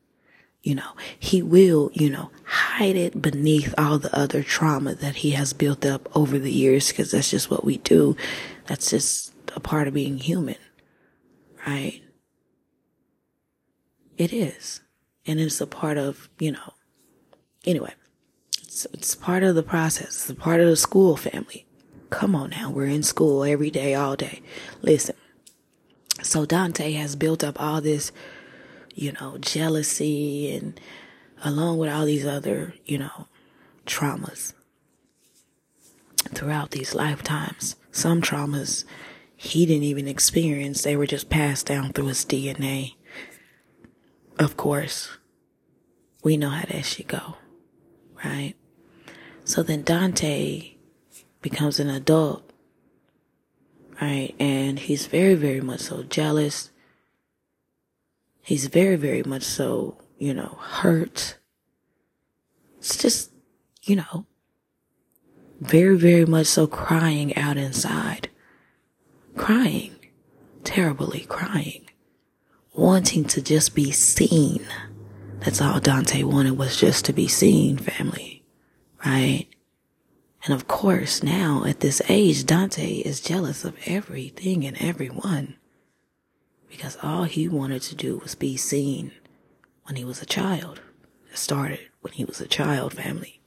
You 0.63 0.73
know, 0.73 0.89
he 1.19 1.43
will, 1.43 1.91
you 1.93 2.09
know, 2.09 2.31
hide 2.45 2.95
it 2.95 3.21
beneath 3.21 3.75
all 3.77 3.99
the 3.99 4.13
other 4.17 4.41
trauma 4.41 4.95
that 4.95 5.17
he 5.17 5.31
has 5.31 5.53
built 5.53 5.85
up 5.85 6.09
over 6.17 6.39
the 6.39 6.51
years 6.51 6.89
because 6.89 7.11
that's 7.11 7.29
just 7.29 7.51
what 7.51 7.63
we 7.63 7.77
do. 7.77 8.17
That's 8.65 8.89
just 8.89 9.33
a 9.55 9.59
part 9.59 9.87
of 9.87 9.93
being 9.93 10.17
human, 10.17 10.57
right? 11.67 12.01
It 14.17 14.33
is. 14.33 14.81
And 15.27 15.39
it's 15.39 15.61
a 15.61 15.67
part 15.67 15.99
of, 15.99 16.27
you 16.39 16.53
know, 16.53 16.73
anyway, 17.65 17.93
it's, 18.67 18.85
it's 18.93 19.15
part 19.15 19.43
of 19.43 19.55
the 19.55 19.63
process. 19.63 20.29
It's 20.29 20.39
part 20.39 20.59
of 20.59 20.67
the 20.67 20.75
school 20.75 21.15
family. 21.15 21.65
Come 22.09 22.35
on 22.35 22.49
now. 22.51 22.69
We're 22.69 22.85
in 22.85 23.03
school 23.03 23.43
every 23.43 23.71
day, 23.71 23.95
all 23.95 24.15
day. 24.15 24.41
Listen. 24.81 25.15
So 26.21 26.45
Dante 26.45 26.91
has 26.93 27.15
built 27.15 27.43
up 27.43 27.61
all 27.61 27.79
this, 27.79 28.11
you 28.93 29.13
know, 29.13 29.37
jealousy 29.37 30.53
and 30.53 30.79
along 31.43 31.77
with 31.77 31.91
all 31.91 32.05
these 32.05 32.25
other, 32.25 32.73
you 32.85 32.97
know, 32.97 33.27
traumas 33.85 34.53
throughout 36.33 36.71
these 36.71 36.93
lifetimes. 36.93 37.75
Some 37.91 38.21
traumas 38.21 38.83
he 39.39 39.65
didn't 39.65 39.83
even 39.83 40.07
experience, 40.07 40.81
they 40.81 40.95
were 40.95 41.05
just 41.05 41.29
passed 41.29 41.67
down 41.67 41.93
through 41.93 42.07
his 42.07 42.25
DNA. 42.25 42.95
Of 44.39 44.57
course, 44.57 45.17
we 46.23 46.37
know 46.37 46.49
how 46.49 46.65
that 46.65 46.85
should 46.85 47.07
go, 47.07 47.35
right? 48.23 48.55
So 49.43 49.63
then 49.63 49.83
Dante 49.83 50.75
becomes 51.41 51.79
an 51.79 51.89
adult, 51.89 52.51
right? 54.01 54.35
And 54.39 54.79
he's 54.79 55.07
very, 55.07 55.35
very 55.35 55.61
much 55.61 55.81
so 55.81 56.03
jealous. 56.03 56.71
He's 58.41 58.67
very, 58.67 58.95
very 58.95 59.23
much 59.23 59.43
so, 59.43 59.97
you 60.17 60.33
know, 60.33 60.57
hurt. 60.61 61.37
It's 62.77 62.97
just, 62.97 63.31
you 63.83 63.97
know, 63.97 64.25
very, 65.59 65.97
very 65.97 66.25
much 66.25 66.47
so 66.47 66.67
crying 66.67 67.35
out 67.35 67.57
inside. 67.57 68.29
Crying. 69.35 69.95
Terribly 70.63 71.21
crying. 71.21 71.89
Wanting 72.73 73.25
to 73.25 73.41
just 73.41 73.73
be 73.73 73.91
seen. 73.91 74.65
That's 75.39 75.61
all 75.61 75.79
Dante 75.79 76.23
wanted 76.23 76.57
was 76.57 76.77
just 76.77 77.05
to 77.05 77.13
be 77.13 77.27
seen, 77.27 77.77
family. 77.77 78.43
Right? 79.05 79.47
And 80.43 80.53
of 80.53 80.67
course, 80.67 81.23
now 81.23 81.63
at 81.65 81.79
this 81.79 82.01
age, 82.09 82.45
Dante 82.45 82.97
is 82.97 83.21
jealous 83.21 83.63
of 83.63 83.77
everything 83.85 84.65
and 84.65 84.77
everyone. 84.79 85.55
Because 86.69 86.97
all 87.01 87.23
he 87.23 87.47
wanted 87.47 87.81
to 87.83 87.95
do 87.95 88.17
was 88.17 88.35
be 88.35 88.57
seen 88.57 89.11
when 89.83 89.95
he 89.95 90.05
was 90.05 90.21
a 90.21 90.25
child. 90.25 90.81
It 91.31 91.37
started 91.37 91.79
when 92.01 92.13
he 92.13 92.25
was 92.25 92.41
a 92.41 92.47
child, 92.47 92.93
family. 92.93 93.39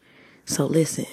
So 0.44 0.66
listen, 0.66 1.06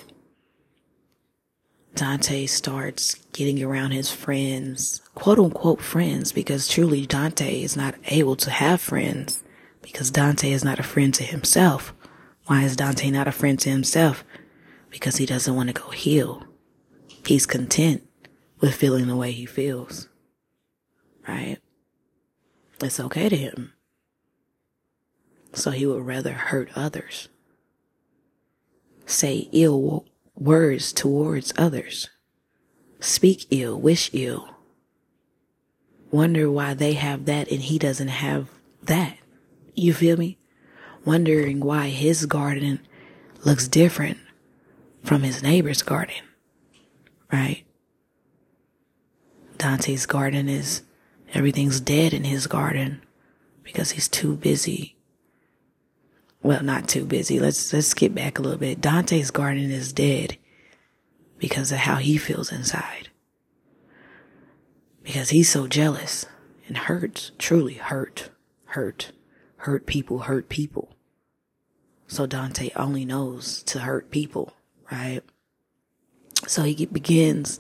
Dante 1.96 2.46
starts 2.46 3.16
getting 3.34 3.62
around 3.62 3.92
his 3.92 4.12
friends, 4.12 5.02
quote 5.16 5.40
unquote 5.40 5.82
friends, 5.82 6.32
because 6.32 6.68
truly 6.68 7.06
Dante 7.06 7.62
is 7.62 7.76
not 7.76 7.96
able 8.06 8.36
to 8.38 8.50
have 8.50 8.80
friends 8.80 9.44
because 9.88 10.12
Dante 10.12 10.52
is 10.52 10.63
not 10.63 10.80
a 10.80 10.84
friend 10.84 11.13
to 11.15 11.23
himself. 11.23 11.93
Why 12.45 12.63
is 12.63 12.76
Dante 12.76 13.10
not 13.10 13.28
a 13.28 13.32
friend 13.32 13.58
to 13.60 13.69
himself? 13.69 14.23
because 14.89 15.17
he 15.17 15.26
doesn't 15.26 15.56
want 15.56 15.67
to 15.67 15.80
go 15.80 15.89
heal. 15.89 16.43
He's 17.26 17.45
content 17.45 18.08
with 18.60 18.76
feeling 18.76 19.08
the 19.08 19.15
way 19.15 19.32
he 19.32 19.45
feels. 19.45 20.10
Right? 21.28 21.58
It's 22.82 23.00
okay 23.00 23.30
to 23.30 23.36
him. 23.36 23.73
So 25.54 25.71
he 25.71 25.86
would 25.86 26.06
rather 26.06 26.34
hurt 26.34 26.69
others. 26.76 27.30
Say 29.06 29.50
ill 29.52 30.06
words 30.36 30.93
towards 30.93 31.54
others. 31.58 32.10
Speak 33.00 33.45
ill, 33.52 33.80
wish 33.80 34.10
ill. 34.13 34.50
Wonder 36.12 36.50
why 36.50 36.73
they 36.73 36.93
have 36.93 37.26
that 37.26 37.52
and 37.52 37.62
he 37.62 37.78
doesn't 37.78 38.08
have 38.08 38.50
that. 38.84 39.17
You 39.78 39.94
feel 39.94 40.18
me? 40.18 40.40
Wondering 41.06 41.60
why 41.60 41.90
his 41.90 42.26
garden 42.26 42.80
looks 43.46 43.68
different 43.68 44.18
from 45.04 45.22
his 45.22 45.44
neighbor's 45.44 45.84
garden, 45.84 46.16
right? 47.32 47.63
Dante's 49.60 50.08
garden 50.08 50.50
is 50.50 50.82
everything's 51.32 51.80
dead 51.80 52.12
in 52.12 52.24
his 52.24 52.48
garden 52.48 53.04
because 53.63 53.92
he's 53.92 54.08
too 54.08 54.36
busy. 54.36 54.96
Well, 56.42 56.63
not 56.63 56.88
too 56.88 57.06
busy. 57.06 57.40
Let's 57.40 57.72
let's 57.72 57.88
skip 57.88 58.16
back 58.16 58.40
a 58.40 58.42
little 58.42 58.58
bit. 58.58 58.82
Dante's 58.82 59.30
garden 59.30 59.70
is 59.70 59.94
dead 59.94 60.38
because 61.38 61.72
of 61.72 61.78
how 61.80 61.98
he 61.98 62.18
feels 62.18 62.52
inside. 62.52 63.10
Because 65.04 65.30
he's 65.30 65.50
so 65.50 65.68
jealous 65.68 66.26
and 66.68 66.78
hurts, 66.78 67.32
truly 67.38 67.76
hurt, 67.76 68.32
hurt, 68.66 69.12
hurt 69.58 69.86
people, 69.86 70.20
hurt 70.20 70.50
people. 70.50 70.89
So 72.08 72.26
Dante 72.26 72.70
only 72.76 73.04
knows 73.06 73.63
to 73.63 73.80
hurt 73.80 74.12
people 74.12 74.54
right? 74.91 75.22
So 76.48 76.63
he 76.63 76.86
begins 76.86 77.60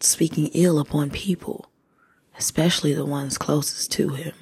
speaking 0.00 0.48
ill 0.48 0.78
upon 0.78 1.10
people, 1.10 1.70
especially 2.38 2.92
the 2.94 3.04
ones 3.04 3.38
closest 3.38 3.92
to 3.92 4.10
him, 4.10 4.34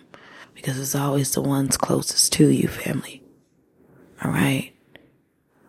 because 0.54 0.78
it's 0.78 0.94
always 0.94 1.32
the 1.32 1.42
ones 1.42 1.76
closest 1.76 2.32
to 2.34 2.48
you, 2.48 2.68
family. 2.68 3.22
All 4.22 4.30
right? 4.30 4.72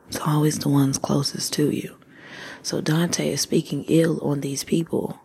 It's 0.07 0.19
always 0.19 0.59
the 0.59 0.69
ones 0.69 0.97
closest 0.97 1.53
to 1.53 1.71
you. 1.71 1.97
So 2.61 2.81
Dante 2.81 3.31
is 3.31 3.41
speaking 3.41 3.85
ill 3.87 4.19
on 4.23 4.41
these 4.41 4.63
people, 4.63 5.19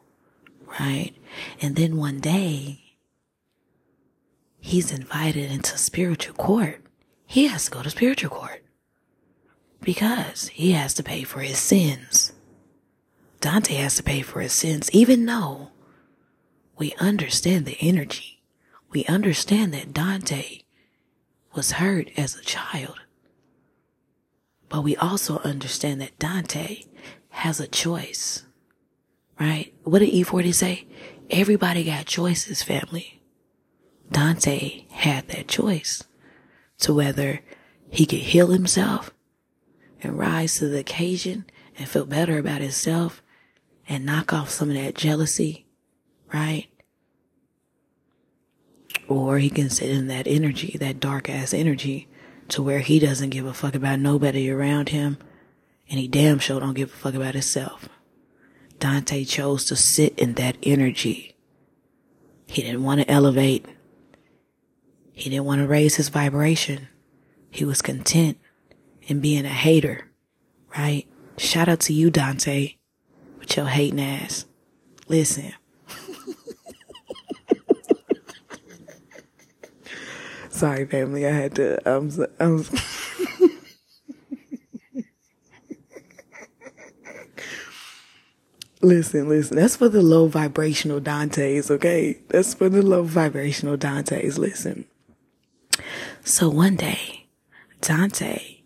right? 0.81 1.13
And 1.61 1.77
then 1.77 1.97
one 1.97 2.21
day, 2.21 2.90
he's 4.61 4.93
invited 4.93 5.51
into 5.51 5.77
spiritual 5.79 6.35
court. 6.35 6.83
He 7.27 7.47
has 7.47 7.67
to 7.67 7.71
go 7.71 7.83
to 7.83 7.91
spiritual 7.91 8.31
court 8.31 8.63
because 9.81 10.49
he 10.49 10.73
has 10.73 10.95
to 10.95 11.03
pay 11.03 11.23
for 11.23 11.41
his 11.41 11.59
sins. 11.59 12.33
Dante 13.41 13.75
has 13.75 13.97
to 13.97 14.03
pay 14.03 14.21
for 14.21 14.41
his 14.41 14.53
sins, 14.53 14.91
even 14.93 15.25
though 15.25 15.71
we 16.77 16.95
understand 17.01 17.65
the 17.65 17.77
energy. 17.81 18.43
We 18.91 19.05
understand 19.07 19.73
that 19.73 19.93
Dante 19.95 20.61
was 21.55 21.73
hurt 21.73 22.11
as 22.17 22.37
a 22.37 22.43
child. 22.43 23.01
But 24.69 24.83
we 24.83 24.97
also 24.97 25.39
understand 25.39 26.01
that 26.01 26.19
Dante 26.19 26.85
has 27.31 27.61
a 27.61 27.67
choice, 27.67 28.45
right? 29.39 29.73
What 29.85 30.01
did 30.01 30.13
E40 30.13 30.55
say? 30.55 30.87
Everybody 31.31 31.85
got 31.85 32.07
choices, 32.07 32.63
family. 32.63 33.20
Dante 34.11 34.85
had 34.91 35.29
that 35.29 35.49
choice 35.49 36.05
to 36.79 36.93
whether 36.95 37.41
he 37.91 38.07
could 38.07 38.19
heal 38.21 38.49
himself 38.49 39.13
and 40.03 40.19
rise 40.19 40.57
to 40.59 40.69
the 40.69 40.79
occasion 40.79 41.45
and 41.79 41.89
feel 41.89 42.07
better 42.07 42.39
about 42.39 42.61
himself 42.61 43.23
and 43.89 44.07
knock 44.07 44.33
off 44.33 44.51
some 44.51 44.71
of 44.71 44.77
that 44.77 44.95
jealousy, 44.95 45.67
right? 46.33 46.67
Or 49.09 49.39
he 49.39 49.51
can 49.51 49.71
sit 49.71 49.91
in 49.91 50.07
that 50.09 50.27
energy, 50.27 50.77
that 50.79 51.01
dark 51.01 51.29
ass 51.29 51.53
energy, 51.53 52.09
to 52.49 52.63
where 52.63 52.81
he 52.81 52.99
doesn't 52.99 53.31
give 53.31 53.47
a 53.47 53.55
fuck 53.55 53.75
about 53.75 54.01
nobody 54.01 54.51
around 54.51 54.91
him, 54.91 55.19
and 55.89 55.99
he 55.99 56.09
damn 56.09 56.39
sure 56.39 56.61
don't 56.61 56.75
give 56.75 56.93
a 56.93 56.97
fuck 56.97 57.15
about 57.15 57.35
himself. 57.35 57.89
Dante 58.79 59.25
chose 59.25 59.65
to 59.67 59.77
sit 59.77 60.19
in 60.19 60.35
that 60.35 60.57
energy. 60.63 61.35
He 62.47 62.63
didn't 62.63 62.83
want 62.83 63.01
to 63.01 63.11
elevate. 63.11 63.67
He 65.21 65.29
didn't 65.29 65.45
want 65.45 65.61
to 65.61 65.67
raise 65.67 65.97
his 65.97 66.09
vibration. 66.09 66.89
He 67.51 67.67
was 67.67 67.83
content 67.83 68.39
in 69.03 69.21
being 69.21 69.45
a 69.45 69.51
hater, 69.51 70.11
right? 70.79 71.07
Shout 71.37 71.69
out 71.69 71.81
to 71.81 71.93
you, 71.93 72.11
Dante, 72.11 72.77
with 73.39 73.55
your 73.55 73.67
hating 73.67 74.01
ass. 74.01 74.47
Listen. 75.09 75.53
Sorry, 80.49 80.87
family. 80.87 81.27
I 81.27 81.33
had 81.33 81.55
to. 81.57 81.77
Um, 81.87 82.11
um, 82.39 82.65
listen, 88.81 89.29
listen. 89.29 89.59
That's 89.59 89.77
for 89.77 89.91
the 89.91 90.01
low 90.01 90.29
vibrational 90.29 91.01
Dantes, 91.01 91.71
okay? 91.71 92.23
That's 92.29 92.55
for 92.55 92.71
the 92.71 92.81
low 92.81 93.03
vibrational 93.03 93.77
Dantes. 93.77 94.39
Listen. 94.39 94.87
So 96.23 96.49
one 96.49 96.77
day, 96.77 97.27
Dante 97.81 98.59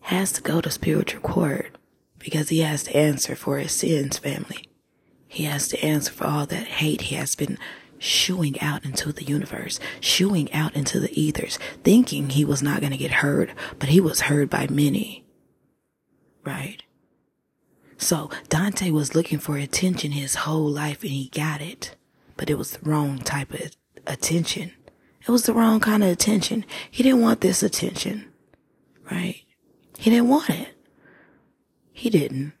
has 0.00 0.32
to 0.32 0.42
go 0.42 0.60
to 0.60 0.70
spiritual 0.70 1.20
court 1.20 1.76
because 2.18 2.48
he 2.48 2.60
has 2.60 2.84
to 2.84 2.96
answer 2.96 3.36
for 3.36 3.58
his 3.58 3.72
sins, 3.72 4.18
family. 4.18 4.68
He 5.28 5.44
has 5.44 5.68
to 5.68 5.84
answer 5.84 6.12
for 6.12 6.26
all 6.26 6.46
that 6.46 6.66
hate 6.66 7.02
he 7.02 7.14
has 7.14 7.34
been 7.34 7.58
shooing 7.98 8.60
out 8.60 8.84
into 8.84 9.12
the 9.12 9.24
universe, 9.24 9.78
shooing 10.00 10.52
out 10.52 10.74
into 10.74 10.98
the 10.98 11.20
ethers, 11.20 11.58
thinking 11.84 12.30
he 12.30 12.44
was 12.44 12.62
not 12.62 12.80
going 12.80 12.92
to 12.92 12.98
get 12.98 13.10
heard, 13.10 13.52
but 13.78 13.90
he 13.90 14.00
was 14.00 14.22
heard 14.22 14.50
by 14.50 14.66
many. 14.68 15.24
Right? 16.44 16.82
So 17.96 18.30
Dante 18.48 18.90
was 18.90 19.14
looking 19.14 19.38
for 19.38 19.56
attention 19.56 20.12
his 20.12 20.36
whole 20.36 20.68
life 20.68 21.02
and 21.02 21.10
he 21.10 21.28
got 21.28 21.60
it, 21.60 21.96
but 22.36 22.48
it 22.48 22.56
was 22.56 22.72
the 22.72 22.88
wrong 22.88 23.18
type 23.18 23.52
of 23.52 23.72
attention. 24.06 24.72
It 25.28 25.30
was 25.30 25.42
the 25.42 25.52
wrong 25.52 25.78
kind 25.78 26.02
of 26.02 26.08
attention. 26.08 26.64
He 26.90 27.02
didn't 27.02 27.20
want 27.20 27.42
this 27.42 27.62
attention, 27.62 28.24
right? 29.10 29.42
He 29.98 30.08
didn't 30.08 30.28
want 30.28 30.48
it. 30.48 30.68
He 31.92 32.08
didn't. 32.08 32.54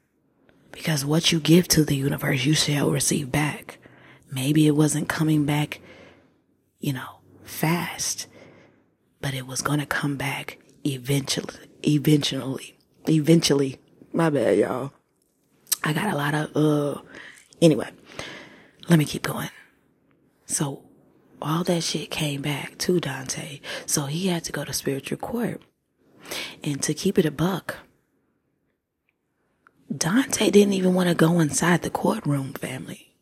Because 0.70 1.02
what 1.02 1.32
you 1.32 1.40
give 1.40 1.66
to 1.68 1.82
the 1.82 1.96
universe, 1.96 2.44
you 2.44 2.52
shall 2.52 2.90
receive 2.90 3.32
back. 3.32 3.78
Maybe 4.30 4.66
it 4.66 4.76
wasn't 4.76 5.08
coming 5.08 5.46
back, 5.46 5.80
you 6.78 6.92
know, 6.92 7.20
fast, 7.42 8.26
but 9.22 9.32
it 9.32 9.46
was 9.46 9.62
going 9.62 9.80
to 9.80 9.86
come 9.86 10.16
back 10.16 10.58
eventually, 10.84 11.70
eventually, 11.82 12.76
eventually. 13.08 13.80
My 14.12 14.28
bad, 14.28 14.58
y'all. 14.58 14.92
I 15.82 15.94
got 15.94 16.12
a 16.12 16.16
lot 16.16 16.34
of, 16.34 16.54
uh, 16.54 17.00
anyway, 17.62 17.88
let 18.90 18.98
me 18.98 19.06
keep 19.06 19.22
going. 19.22 19.48
So 20.44 20.82
all 21.40 21.64
that 21.64 21.82
shit 21.82 22.10
came 22.10 22.42
back 22.42 22.78
to 22.78 23.00
Dante. 23.00 23.60
So 23.86 24.06
he 24.06 24.28
had 24.28 24.44
to 24.44 24.52
go 24.52 24.64
to 24.64 24.72
spiritual 24.72 25.18
court. 25.18 25.62
And 26.62 26.82
to 26.82 26.94
keep 26.94 27.18
it 27.18 27.24
a 27.24 27.30
buck, 27.30 27.76
Dante 29.94 30.50
didn't 30.50 30.74
even 30.74 30.94
want 30.94 31.08
to 31.08 31.14
go 31.14 31.40
inside 31.40 31.82
the 31.82 31.90
courtroom 31.90 32.52
family. 32.52 33.14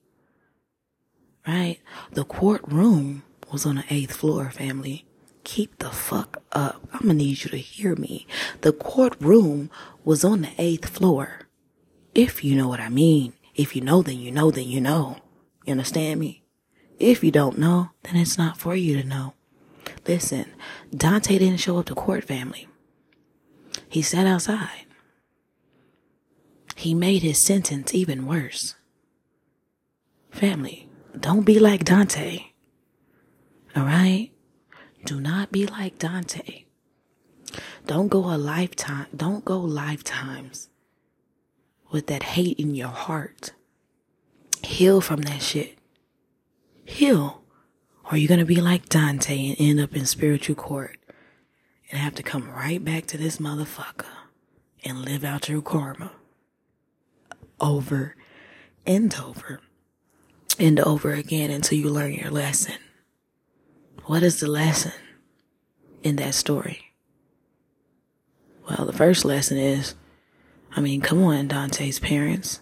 Right? 1.46 1.78
The 2.12 2.24
courtroom 2.24 3.22
was 3.52 3.64
on 3.64 3.76
the 3.76 3.84
eighth 3.88 4.16
floor 4.16 4.50
family. 4.50 5.04
Keep 5.44 5.78
the 5.78 5.90
fuck 5.90 6.42
up. 6.50 6.88
I'm 6.92 7.02
gonna 7.02 7.14
need 7.14 7.44
you 7.44 7.50
to 7.50 7.56
hear 7.56 7.94
me. 7.94 8.26
The 8.62 8.72
courtroom 8.72 9.70
was 10.04 10.24
on 10.24 10.42
the 10.42 10.50
eighth 10.58 10.88
floor. 10.88 11.42
If 12.14 12.42
you 12.42 12.56
know 12.56 12.66
what 12.66 12.80
I 12.80 12.88
mean. 12.88 13.34
If 13.54 13.76
you 13.76 13.82
know, 13.82 14.02
then 14.02 14.18
you 14.18 14.32
know, 14.32 14.50
then 14.50 14.68
you 14.68 14.80
know. 14.80 15.18
You 15.64 15.72
understand 15.72 16.18
me? 16.18 16.42
If 16.98 17.22
you 17.22 17.30
don't 17.30 17.58
know, 17.58 17.90
then 18.02 18.16
it's 18.16 18.38
not 18.38 18.56
for 18.56 18.74
you 18.74 19.00
to 19.00 19.06
know. 19.06 19.34
Listen, 20.06 20.46
Dante 20.94 21.38
didn't 21.38 21.60
show 21.60 21.78
up 21.78 21.86
to 21.86 21.94
court 21.94 22.24
family. 22.24 22.68
He 23.88 24.02
sat 24.02 24.26
outside. 24.26 24.86
He 26.76 26.94
made 26.94 27.22
his 27.22 27.38
sentence 27.38 27.94
even 27.94 28.26
worse. 28.26 28.74
Family, 30.30 30.88
don't 31.18 31.44
be 31.44 31.58
like 31.58 31.84
Dante. 31.84 32.46
Alright? 33.76 34.32
Do 35.04 35.20
not 35.20 35.52
be 35.52 35.66
like 35.66 35.98
Dante. 35.98 36.64
Don't 37.86 38.08
go 38.08 38.24
a 38.24 38.36
lifetime, 38.36 39.06
don't 39.14 39.44
go 39.44 39.60
lifetimes 39.60 40.68
with 41.92 42.08
that 42.08 42.22
hate 42.22 42.58
in 42.58 42.74
your 42.74 42.88
heart. 42.88 43.52
Heal 44.62 45.00
from 45.00 45.22
that 45.22 45.40
shit. 45.40 45.78
Heal. 46.86 47.42
Or 48.10 48.16
you're 48.16 48.28
going 48.28 48.40
to 48.40 48.46
be 48.46 48.60
like 48.60 48.88
Dante 48.88 49.48
and 49.48 49.56
end 49.58 49.80
up 49.80 49.96
in 49.96 50.06
spiritual 50.06 50.54
court 50.54 50.98
and 51.90 52.00
have 52.00 52.14
to 52.14 52.22
come 52.22 52.50
right 52.50 52.82
back 52.82 53.06
to 53.06 53.18
this 53.18 53.38
motherfucker 53.38 54.06
and 54.84 55.04
live 55.04 55.24
out 55.24 55.48
your 55.48 55.60
karma 55.60 56.12
over 57.60 58.14
and 58.86 59.14
over 59.16 59.60
and 60.58 60.78
over 60.80 61.12
again 61.12 61.50
until 61.50 61.78
you 61.78 61.90
learn 61.90 62.12
your 62.12 62.30
lesson. 62.30 62.76
What 64.04 64.22
is 64.22 64.38
the 64.38 64.46
lesson 64.46 64.92
in 66.04 66.16
that 66.16 66.34
story? 66.34 66.92
Well, 68.68 68.86
the 68.86 68.92
first 68.92 69.24
lesson 69.24 69.58
is 69.58 69.96
I 70.76 70.80
mean, 70.80 71.00
come 71.00 71.22
on, 71.24 71.48
Dante's 71.48 71.98
parents. 71.98 72.60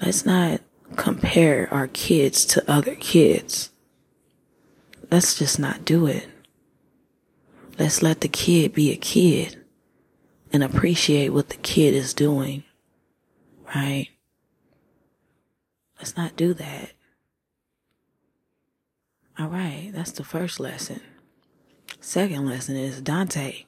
Let's 0.00 0.26
not 0.26 0.60
compare 0.96 1.68
our 1.72 1.88
kids 1.88 2.44
to 2.46 2.70
other 2.70 2.94
kids. 2.94 3.70
Let's 5.10 5.38
just 5.38 5.58
not 5.58 5.84
do 5.84 6.06
it. 6.06 6.28
Let's 7.78 8.02
let 8.02 8.22
the 8.22 8.28
kid 8.28 8.72
be 8.72 8.90
a 8.90 8.96
kid 8.96 9.62
and 10.52 10.64
appreciate 10.64 11.28
what 11.30 11.50
the 11.50 11.56
kid 11.56 11.94
is 11.94 12.14
doing. 12.14 12.64
Right? 13.74 14.08
Let's 15.98 16.16
not 16.16 16.36
do 16.36 16.54
that. 16.54 16.92
All 19.38 19.48
right, 19.48 19.90
that's 19.92 20.12
the 20.12 20.24
first 20.24 20.58
lesson. 20.58 21.00
Second 22.00 22.46
lesson 22.46 22.76
is 22.76 23.02
Dante. 23.02 23.66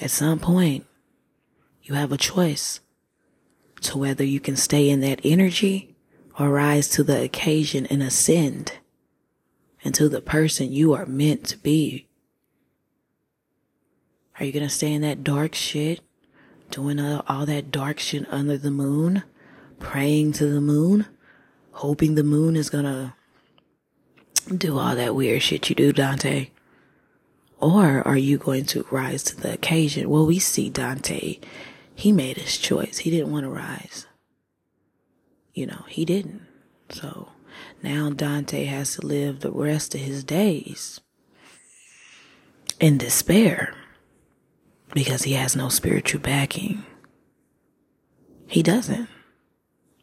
At 0.00 0.10
some 0.10 0.38
point, 0.38 0.86
you 1.82 1.94
have 1.94 2.12
a 2.12 2.16
choice 2.16 2.80
to 3.82 3.98
whether 3.98 4.24
you 4.24 4.40
can 4.40 4.56
stay 4.56 4.88
in 4.90 5.00
that 5.00 5.20
energy 5.24 5.94
or 6.38 6.50
rise 6.50 6.88
to 6.88 7.02
the 7.02 7.22
occasion 7.22 7.86
and 7.86 8.02
ascend 8.02 8.74
into 9.82 10.08
the 10.08 10.20
person 10.20 10.72
you 10.72 10.92
are 10.92 11.06
meant 11.06 11.44
to 11.44 11.58
be. 11.58 12.06
Are 14.38 14.44
you 14.44 14.52
going 14.52 14.64
to 14.66 14.70
stay 14.70 14.92
in 14.92 15.02
that 15.02 15.24
dark 15.24 15.54
shit, 15.54 16.00
doing 16.70 17.00
all 17.00 17.46
that 17.46 17.70
dark 17.70 17.98
shit 17.98 18.26
under 18.30 18.56
the 18.56 18.70
moon, 18.70 19.22
praying 19.78 20.32
to 20.34 20.46
the 20.46 20.60
moon, 20.60 21.06
hoping 21.72 22.14
the 22.14 22.22
moon 22.22 22.56
is 22.56 22.70
going 22.70 22.84
to 22.84 23.12
do 24.54 24.78
all 24.78 24.96
that 24.96 25.14
weird 25.14 25.42
shit 25.42 25.68
you 25.68 25.74
do, 25.74 25.92
Dante? 25.92 26.50
Or 27.58 28.06
are 28.08 28.16
you 28.16 28.38
going 28.38 28.64
to 28.66 28.86
rise 28.90 29.22
to 29.24 29.36
the 29.36 29.52
occasion? 29.52 30.08
Well, 30.08 30.24
we 30.24 30.38
see 30.38 30.70
Dante. 30.70 31.38
He 32.00 32.12
made 32.12 32.36
his 32.36 32.56
choice. 32.56 32.98
He 32.98 33.10
didn't 33.10 33.32
want 33.32 33.44
to 33.44 33.50
rise. 33.50 34.06
You 35.54 35.66
know, 35.66 35.84
he 35.88 36.04
didn't. 36.04 36.42
So 36.90 37.28
now 37.82 38.10
Dante 38.10 38.64
has 38.64 38.96
to 38.96 39.06
live 39.06 39.40
the 39.40 39.50
rest 39.50 39.94
of 39.94 40.00
his 40.00 40.24
days 40.24 41.00
in 42.80 42.98
despair 42.98 43.74
because 44.94 45.22
he 45.22 45.34
has 45.34 45.54
no 45.54 45.68
spiritual 45.68 46.20
backing. 46.20 46.84
He 48.46 48.62
doesn't. 48.62 49.08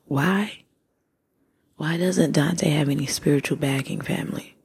Why? 0.06 0.64
Why 1.76 1.98
doesn't 1.98 2.32
Dante 2.32 2.70
have 2.70 2.90
any 2.90 3.06
spiritual 3.06 3.58
backing, 3.58 4.02
family? 4.02 4.58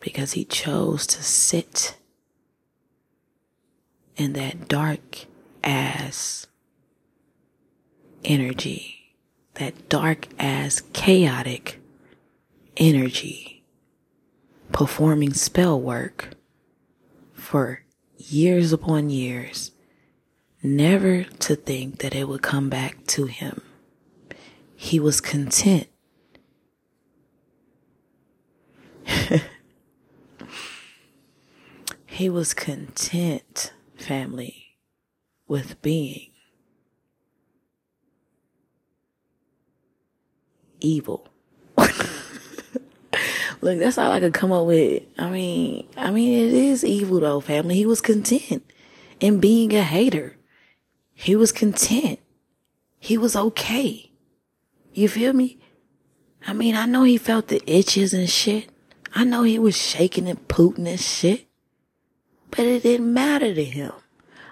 because 0.00 0.32
he 0.32 0.44
chose 0.44 1.06
to 1.06 1.22
sit 1.22 1.96
in 4.16 4.32
that 4.34 4.68
dark 4.68 5.26
ass 5.68 6.46
energy, 8.24 9.14
that 9.54 9.88
dark 9.88 10.28
ass 10.38 10.82
chaotic 10.92 11.80
energy, 12.76 13.62
performing 14.72 15.34
spell 15.34 15.80
work 15.80 16.30
for 17.32 17.82
years 18.16 18.72
upon 18.72 19.10
years, 19.10 19.72
never 20.62 21.24
to 21.24 21.54
think 21.54 21.98
that 21.98 22.14
it 22.14 22.28
would 22.28 22.42
come 22.42 22.68
back 22.68 23.04
to 23.06 23.26
him. 23.26 23.62
He 24.74 24.98
was 24.98 25.20
content 25.20 25.88
He 32.06 32.28
was 32.28 32.52
content, 32.52 33.72
family, 33.96 34.67
with 35.48 35.80
being 35.82 36.30
evil. 40.80 41.28
Look, 43.60 43.78
that's 43.80 43.98
all 43.98 44.12
I 44.12 44.20
could 44.20 44.34
come 44.34 44.52
up 44.52 44.66
with. 44.66 45.02
I 45.18 45.30
mean, 45.30 45.88
I 45.96 46.10
mean, 46.10 46.46
it 46.46 46.52
is 46.52 46.84
evil 46.84 47.20
though, 47.20 47.40
family. 47.40 47.74
He 47.74 47.86
was 47.86 48.00
content 48.00 48.64
in 49.18 49.40
being 49.40 49.74
a 49.74 49.82
hater. 49.82 50.36
He 51.14 51.34
was 51.34 51.50
content. 51.50 52.20
He 53.00 53.18
was 53.18 53.34
okay. 53.34 54.12
You 54.92 55.08
feel 55.08 55.32
me? 55.32 55.58
I 56.46 56.52
mean, 56.52 56.76
I 56.76 56.86
know 56.86 57.02
he 57.02 57.18
felt 57.18 57.48
the 57.48 57.62
itches 57.66 58.14
and 58.14 58.30
shit. 58.30 58.68
I 59.14 59.24
know 59.24 59.42
he 59.42 59.58
was 59.58 59.76
shaking 59.76 60.28
and 60.28 60.46
pooting 60.48 60.86
and 60.86 61.00
shit. 61.00 61.46
But 62.50 62.60
it 62.60 62.82
didn't 62.82 63.12
matter 63.12 63.54
to 63.54 63.64
him. 63.64 63.92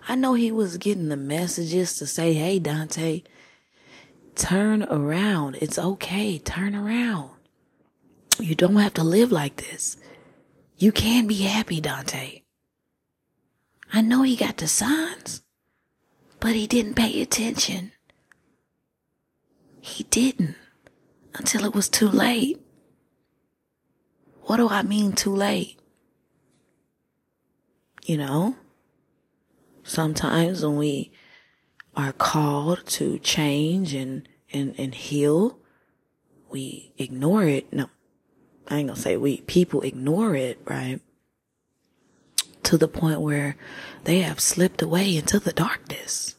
I 0.09 0.15
know 0.15 0.35
he 0.35 0.53
was 0.53 0.79
getting 0.79 1.09
the 1.09 1.17
messages 1.17 1.97
to 1.99 2.07
say, 2.07 2.33
hey, 2.35 2.59
Dante, 2.59 3.23
turn 4.35 4.85
around. 4.85 5.57
It's 5.61 5.79
okay. 5.79 6.39
Turn 6.39 6.77
around. 6.77 7.31
You 8.39 8.55
don't 8.55 8.77
have 8.77 8.95
to 8.95 9.05
live 9.05 9.33
like 9.33 9.57
this. 9.57 9.97
You 10.79 10.93
can 10.93 11.27
be 11.27 11.43
happy, 11.43 11.81
Dante. 11.81 12.43
I 13.93 14.01
know 14.03 14.23
he 14.23 14.37
got 14.37 14.59
the 14.59 14.69
signs, 14.69 15.43
but 16.39 16.55
he 16.55 16.67
didn't 16.67 16.95
pay 16.95 17.21
attention. 17.23 17.93
He 19.81 20.05
didn't 20.05 20.57
until 21.35 21.65
it 21.65 21.75
was 21.75 21.89
too 21.89 22.09
late. 22.09 22.61
What 24.43 24.59
do 24.59 24.69
I 24.69 24.83
mean 24.83 25.13
too 25.13 25.35
late? 25.35 25.79
You 28.05 28.19
know, 28.19 28.57
sometimes 29.87 30.65
when 30.65 30.77
we 30.77 31.13
are 31.95 32.13
called 32.13 32.85
to 32.87 33.19
change 33.21 33.95
and, 33.95 34.29
and, 34.53 34.75
and 34.79 34.95
heal, 34.95 35.59
we 36.51 36.93
ignore 36.99 37.45
it. 37.45 37.73
No, 37.73 37.89
I 38.69 38.79
ain't 38.79 38.89
gonna 38.89 39.01
say 39.01 39.17
we, 39.17 39.39
people 39.43 39.83
ignore 39.83 40.35
it, 40.35 40.61
right? 40.65 41.01
To 42.65 42.77
the 42.77 42.89
point 42.89 43.21
where 43.21 43.57
they 44.05 44.21
have 44.21 44.41
slipped 44.41 44.83
away 44.83 45.17
into 45.17 45.39
the 45.39 45.53
darkness. 45.53 46.35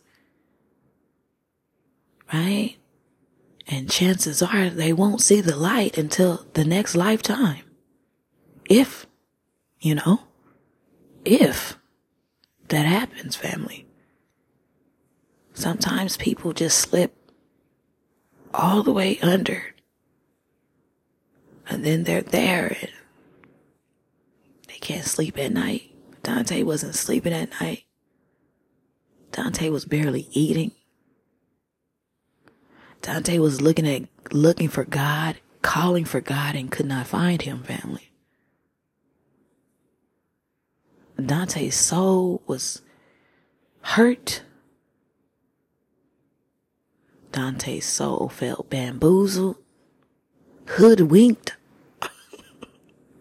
Right? 2.34 2.76
And 3.68 3.90
chances 3.90 4.42
are 4.42 4.70
they 4.70 4.94
won't 4.94 5.22
see 5.22 5.42
the 5.42 5.56
light 5.56 5.98
until 5.98 6.46
the 6.54 6.66
next 6.66 6.96
lifetime. 6.96 7.64
If, 8.70 9.06
you 9.80 9.96
know, 9.96 10.22
if 11.24 11.77
that 12.70 12.86
happens, 12.86 13.36
family. 13.36 13.86
Sometimes 15.54 16.18
people 16.18 16.54
just 16.54 16.78
slip 16.78 17.16
all 18.54 18.84
the 18.84 18.94
way 18.94 19.20
under. 19.20 19.76
And 21.70 21.84
then 21.86 22.04
they're 22.04 22.22
there 22.22 22.78
and 22.80 22.92
they 24.68 24.78
can't 24.80 25.06
sleep 25.06 25.38
at 25.38 25.52
night. 25.52 25.92
Dante 26.24 26.64
wasn't 26.64 26.96
sleeping 26.96 27.34
at 27.34 27.50
night. 27.60 27.84
Dante 29.32 29.70
was 29.70 29.86
barely 29.86 30.28
eating. 30.32 30.72
Dante 33.02 33.38
was 33.40 33.62
looking 33.62 33.88
at, 33.88 34.04
looking 34.34 34.70
for 34.70 34.84
God, 34.84 35.38
calling 35.62 36.06
for 36.06 36.22
God 36.22 36.56
and 36.56 36.72
could 36.72 36.86
not 36.86 37.08
find 37.08 37.42
him, 37.42 37.64
family. 37.64 38.12
Dante's 41.24 41.76
soul 41.76 42.42
was 42.48 42.82
hurt. 43.82 44.44
Dante's 47.32 47.86
soul 47.86 48.30
felt 48.30 48.70
bamboozled, 48.70 49.58
hoodwinked. 50.66 51.56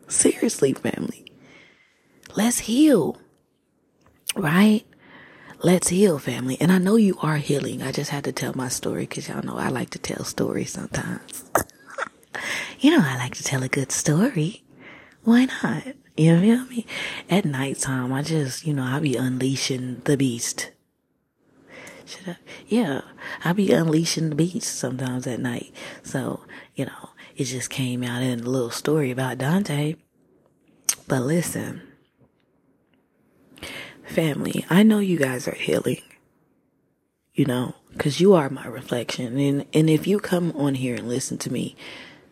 Seriously, 0.08 0.72
family. 0.72 1.24
Let's 2.36 2.60
heal. 2.60 3.18
Right? 4.34 4.84
Let's 5.62 5.88
heal, 5.88 6.18
family. 6.18 6.58
And 6.60 6.70
I 6.70 6.78
know 6.78 6.96
you 6.96 7.18
are 7.22 7.38
healing. 7.38 7.82
I 7.82 7.92
just 7.92 8.10
had 8.10 8.24
to 8.24 8.32
tell 8.32 8.52
my 8.54 8.68
story 8.68 9.02
because 9.02 9.28
y'all 9.28 9.42
know 9.42 9.56
I 9.56 9.68
like 9.68 9.90
to 9.90 9.98
tell 9.98 10.24
stories 10.24 10.72
sometimes. 10.72 11.44
you 12.80 12.90
know, 12.90 13.02
I 13.02 13.16
like 13.16 13.34
to 13.36 13.42
tell 13.42 13.62
a 13.62 13.68
good 13.68 13.90
story. 13.90 14.62
Why 15.24 15.46
not? 15.46 15.94
You 16.16 16.40
feel 16.40 16.64
me? 16.66 16.86
At 17.28 17.44
nighttime, 17.44 18.12
I 18.12 18.22
just, 18.22 18.66
you 18.66 18.72
know, 18.72 18.84
I 18.84 19.00
be 19.00 19.16
unleashing 19.16 20.00
the 20.04 20.16
beast. 20.16 20.70
Should 22.06 22.28
I? 22.28 22.36
Yeah, 22.66 23.02
I 23.44 23.52
be 23.52 23.72
unleashing 23.72 24.30
the 24.30 24.36
beast 24.36 24.78
sometimes 24.78 25.26
at 25.26 25.40
night. 25.40 25.74
So, 26.02 26.40
you 26.74 26.86
know, 26.86 27.10
it 27.36 27.44
just 27.44 27.68
came 27.68 28.02
out 28.02 28.22
in 28.22 28.40
a 28.40 28.48
little 28.48 28.70
story 28.70 29.10
about 29.10 29.38
Dante. 29.38 29.96
But 31.06 31.22
listen, 31.22 31.82
family, 34.06 34.64
I 34.70 34.82
know 34.82 35.00
you 35.00 35.18
guys 35.18 35.46
are 35.46 35.54
healing. 35.54 36.02
You 37.34 37.44
know, 37.44 37.74
cause 37.98 38.20
you 38.20 38.32
are 38.32 38.48
my 38.48 38.66
reflection. 38.66 39.38
And, 39.38 39.66
and 39.74 39.90
if 39.90 40.06
you 40.06 40.18
come 40.18 40.52
on 40.52 40.76
here 40.76 40.94
and 40.94 41.08
listen 41.08 41.36
to 41.38 41.52
me, 41.52 41.76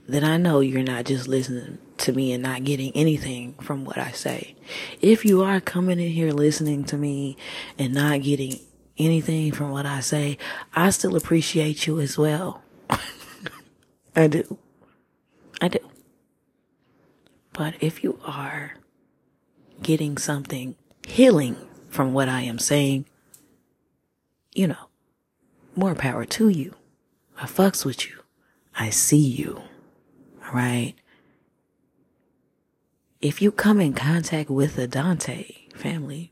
then 0.09 0.25
I 0.25 0.39
know 0.39 0.61
you're 0.61 0.83
not 0.83 1.05
just 1.05 1.29
listening 1.29 1.79
to 1.99 2.13
me 2.13 2.33
and 2.33 2.43
not 2.43 2.65
getting 2.65 2.93
anything 2.95 3.55
from 3.55 3.85
what 3.85 3.99
I 3.99 4.11
say. 4.11 4.55
If 5.01 5.25
you 5.25 5.43
are 5.43 5.61
coming 5.61 6.01
in 6.01 6.11
here 6.11 6.33
listening 6.33 6.85
to 6.85 6.97
me 6.97 7.37
and 7.79 7.95
not 7.95 8.23
getting 8.23 8.61
anything 8.99 9.53
from 9.53 9.71
what 9.71 9.87
I 9.87 10.01
say, 10.01 10.39
I 10.75 10.91
still 10.91 11.17
appreciate 11.17 11.87
you 11.87 12.01
as 12.01 12.19
well. 12.19 12.63
I 14.17 14.27
do. 14.27 14.59
I 15.61 15.69
do. 15.69 15.79
But 17.53 17.75
if 17.81 18.03
you 18.03 18.19
are 18.25 18.75
getting 19.83 20.19
something 20.19 20.75
healing 21.07 21.57
from 21.89 22.13
what 22.13 22.29
I 22.29 22.43
am 22.43 22.59
saying, 22.59 23.07
you 24.53 24.67
know, 24.67 24.89
more 25.77 25.95
power 25.95 26.25
to 26.25 26.49
you. 26.49 26.75
I 27.41 27.47
fucks 27.47 27.85
with 27.85 28.09
you. 28.09 28.17
I 28.77 28.91
see 28.91 29.17
you. 29.17 29.63
All 30.45 30.53
right 30.53 30.95
if 33.25 33.41
you 33.41 33.51
come 33.51 33.81
in 33.81 33.95
contact 33.95 34.51
with 34.51 34.77
the 34.77 34.87
Dante 34.87 35.47
family, 35.75 36.31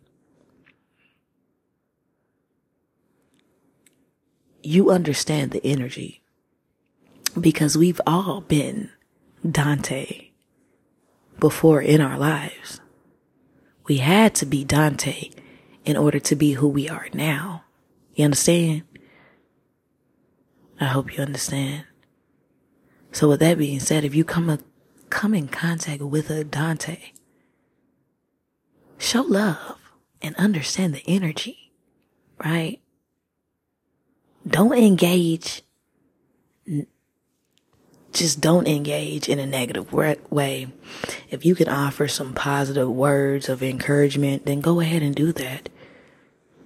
you 4.63 4.91
understand 4.91 5.53
the 5.53 5.65
energy 5.65 6.23
because 7.41 7.79
we've 7.79 8.01
all 8.07 8.43
been 8.43 8.91
Dante 9.51 10.33
before 11.41 11.81
in 11.81 12.03
our 12.03 12.19
lives. 12.19 12.83
We 13.87 13.97
had 13.97 14.35
to 14.35 14.45
be 14.45 14.63
Dante 14.63 15.31
in 15.87 15.97
order 15.97 16.21
to 16.21 16.37
be 16.37 16.53
who 16.53 16.69
we 16.69 16.91
are 16.91 17.07
now. 17.15 17.65
You 18.15 18.27
understand? 18.27 18.83
I 20.79 20.89
hope 20.89 21.17
you 21.17 21.23
understand. 21.23 21.87
So 23.13 23.31
with 23.31 23.41
that 23.41 23.57
being 23.57 23.81
said, 23.81 24.05
if 24.05 24.15
you 24.15 24.25
come 24.25 24.51
come 25.13 25.35
in 25.35 25.47
contact 25.47 26.01
with 26.01 26.31
a 26.31 26.43
Dante, 26.43 27.13
show 28.97 29.21
love 29.21 29.79
and 30.23 30.35
understand 30.37 30.95
the 30.95 31.03
energy, 31.07 31.71
right? 32.43 32.81
Don't 34.49 34.77
engage. 34.77 35.63
Just 38.13 38.41
don't 38.41 38.67
engage 38.67 39.29
in 39.29 39.39
a 39.39 39.47
negative 39.47 39.93
way. 39.93 40.69
If 41.31 41.45
you 41.45 41.55
can 41.55 41.69
offer 41.69 42.09
some 42.09 42.33
positive 42.33 42.91
words 42.91 43.51
of 43.51 43.63
encouragement, 43.63 44.47
then 44.47 44.63
go 44.63 44.81
ahead 44.81 45.03
and 45.03 45.15
do 45.15 45.31
that. 45.33 45.69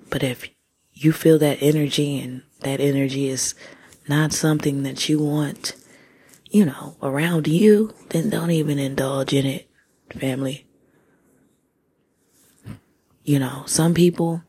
But 0.09 0.23
if 0.23 0.49
you 0.95 1.13
feel 1.13 1.39
that 1.41 1.59
energy 1.61 2.21
and 2.21 2.43
that 2.61 2.79
energy 2.81 3.29
is 3.29 3.57
not 4.09 4.33
something 4.33 4.85
that 4.85 5.09
you 5.09 5.19
want 5.19 5.75
you 6.51 6.65
know, 6.65 6.97
around 7.03 7.49
you, 7.49 7.93
then 8.11 8.31
don't 8.31 8.51
even 8.51 8.79
indulge 8.79 9.33
in 9.33 9.47
it, 9.47 9.69
family. 10.19 10.67
You 13.25 13.39
know, 13.39 13.65
some 13.67 13.95
people, 13.95 14.43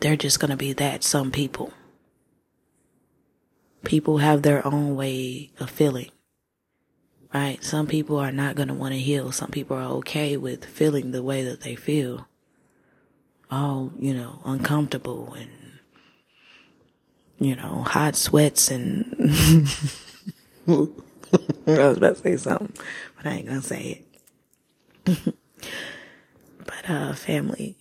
they're 0.00 0.16
just 0.16 0.40
going 0.40 0.50
to 0.50 0.56
be 0.56 0.72
that, 0.74 1.04
some 1.04 1.30
people. 1.30 1.72
People 3.84 4.18
have 4.18 4.42
their 4.42 4.66
own 4.66 4.96
way 4.96 5.52
of 5.60 5.70
feeling, 5.70 6.10
right? 7.32 7.62
Some 7.62 7.86
people 7.86 8.16
are 8.16 8.32
not 8.32 8.56
going 8.56 8.68
to 8.68 8.74
want 8.74 8.94
to 8.94 9.00
heal. 9.00 9.30
Some 9.30 9.50
people 9.50 9.76
are 9.76 9.94
okay 9.98 10.36
with 10.36 10.64
feeling 10.64 11.12
the 11.12 11.22
way 11.22 11.44
that 11.44 11.60
they 11.60 11.76
feel. 11.76 12.26
All, 13.48 13.92
you 13.96 14.12
know, 14.12 14.40
uncomfortable 14.44 15.34
and, 15.34 15.50
you 17.38 17.54
know, 17.54 17.84
hot 17.86 18.16
sweats 18.16 18.72
and 18.72 19.14
I 20.68 20.88
was 21.66 21.98
about 21.98 22.16
to 22.16 22.22
say 22.22 22.36
something, 22.36 22.72
but 23.16 23.26
I 23.26 23.34
ain't 23.34 23.46
gonna 23.46 23.62
say 23.62 24.04
it. 25.04 25.34
but 26.66 26.90
uh, 26.90 27.12
family, 27.14 27.76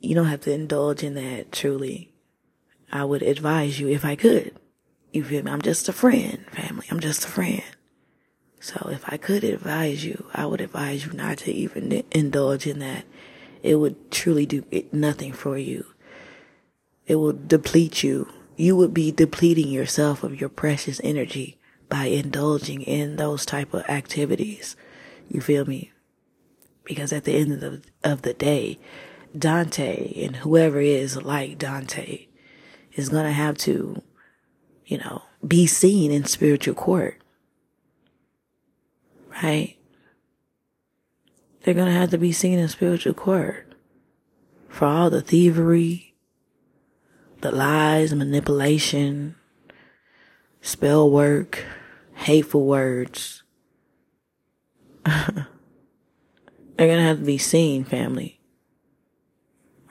you 0.00 0.14
don't 0.14 0.26
have 0.26 0.40
to 0.42 0.52
indulge 0.52 1.02
in 1.02 1.14
that. 1.14 1.52
Truly, 1.52 2.14
I 2.90 3.04
would 3.04 3.22
advise 3.22 3.78
you 3.78 3.88
if 3.88 4.06
I 4.06 4.16
could. 4.16 4.56
You 5.12 5.22
feel 5.22 5.42
me? 5.42 5.50
I'm 5.50 5.60
just 5.60 5.88
a 5.90 5.92
friend, 5.92 6.46
family. 6.50 6.86
I'm 6.90 7.00
just 7.00 7.26
a 7.26 7.28
friend. 7.28 7.62
So 8.58 8.88
if 8.90 9.04
I 9.06 9.18
could 9.18 9.44
advise 9.44 10.04
you, 10.04 10.26
I 10.32 10.46
would 10.46 10.62
advise 10.62 11.04
you 11.04 11.12
not 11.12 11.38
to 11.38 11.52
even 11.52 12.04
indulge 12.10 12.66
in 12.66 12.78
that. 12.78 13.04
It 13.62 13.74
would 13.74 14.10
truly 14.10 14.46
do 14.46 14.64
nothing 14.92 15.32
for 15.32 15.58
you. 15.58 15.84
It 17.06 17.16
will 17.16 17.32
deplete 17.32 18.02
you. 18.02 18.32
You 18.56 18.76
would 18.76 18.94
be 18.94 19.12
depleting 19.12 19.68
yourself 19.68 20.22
of 20.22 20.40
your 20.40 20.48
precious 20.48 21.00
energy 21.04 21.58
by 21.90 22.04
indulging 22.06 22.80
in 22.82 23.16
those 23.16 23.44
type 23.44 23.74
of 23.74 23.82
activities. 23.88 24.76
You 25.28 25.42
feel 25.42 25.66
me? 25.66 25.92
Because 26.84 27.12
at 27.12 27.24
the 27.24 27.36
end 27.36 27.52
of 27.52 27.60
the, 27.60 27.82
of 28.02 28.22
the 28.22 28.32
day, 28.32 28.78
Dante 29.36 30.24
and 30.24 30.36
whoever 30.36 30.80
is 30.80 31.20
like 31.20 31.58
Dante 31.58 32.26
is 32.94 33.10
going 33.10 33.24
to 33.24 33.32
have 33.32 33.58
to, 33.58 34.02
you 34.86 34.98
know, 34.98 35.22
be 35.46 35.66
seen 35.66 36.10
in 36.10 36.24
spiritual 36.24 36.74
court. 36.74 37.20
Right? 39.42 39.76
They're 41.62 41.74
going 41.74 41.92
to 41.92 41.98
have 41.98 42.10
to 42.10 42.18
be 42.18 42.32
seen 42.32 42.58
in 42.58 42.68
spiritual 42.68 43.14
court 43.14 43.74
for 44.68 44.86
all 44.86 45.10
the 45.10 45.20
thievery, 45.20 46.14
the 47.40 47.50
lies, 47.50 48.14
manipulation, 48.14 49.34
spell 50.60 51.10
work, 51.10 51.64
hateful 52.20 52.66
words. 52.66 53.42
They're 55.04 55.46
gonna 56.76 57.02
have 57.02 57.18
to 57.18 57.24
be 57.24 57.38
seen, 57.38 57.84
family. 57.84 58.40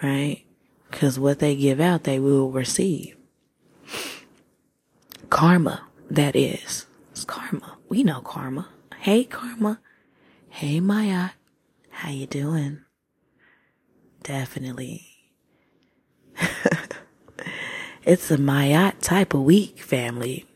Right? 0.01 0.45
Because 0.89 1.19
what 1.19 1.39
they 1.39 1.55
give 1.55 1.79
out, 1.79 2.03
they 2.03 2.19
will 2.19 2.51
receive. 2.51 3.15
Karma, 5.29 5.83
that 6.09 6.35
is. 6.35 6.87
It's 7.11 7.25
karma. 7.25 7.77
We 7.89 8.03
know 8.03 8.21
karma. 8.21 8.69
Hey, 8.97 9.23
karma. 9.23 9.79
Hey, 10.49 10.79
Maya. 10.79 11.31
How 11.89 12.09
you 12.09 12.25
doing? 12.25 12.81
Definitely. 14.23 15.05
it's 18.03 18.31
a 18.31 18.37
Ma'at 18.37 18.99
type 19.01 19.33
of 19.33 19.41
week, 19.41 19.79
family. 19.79 20.48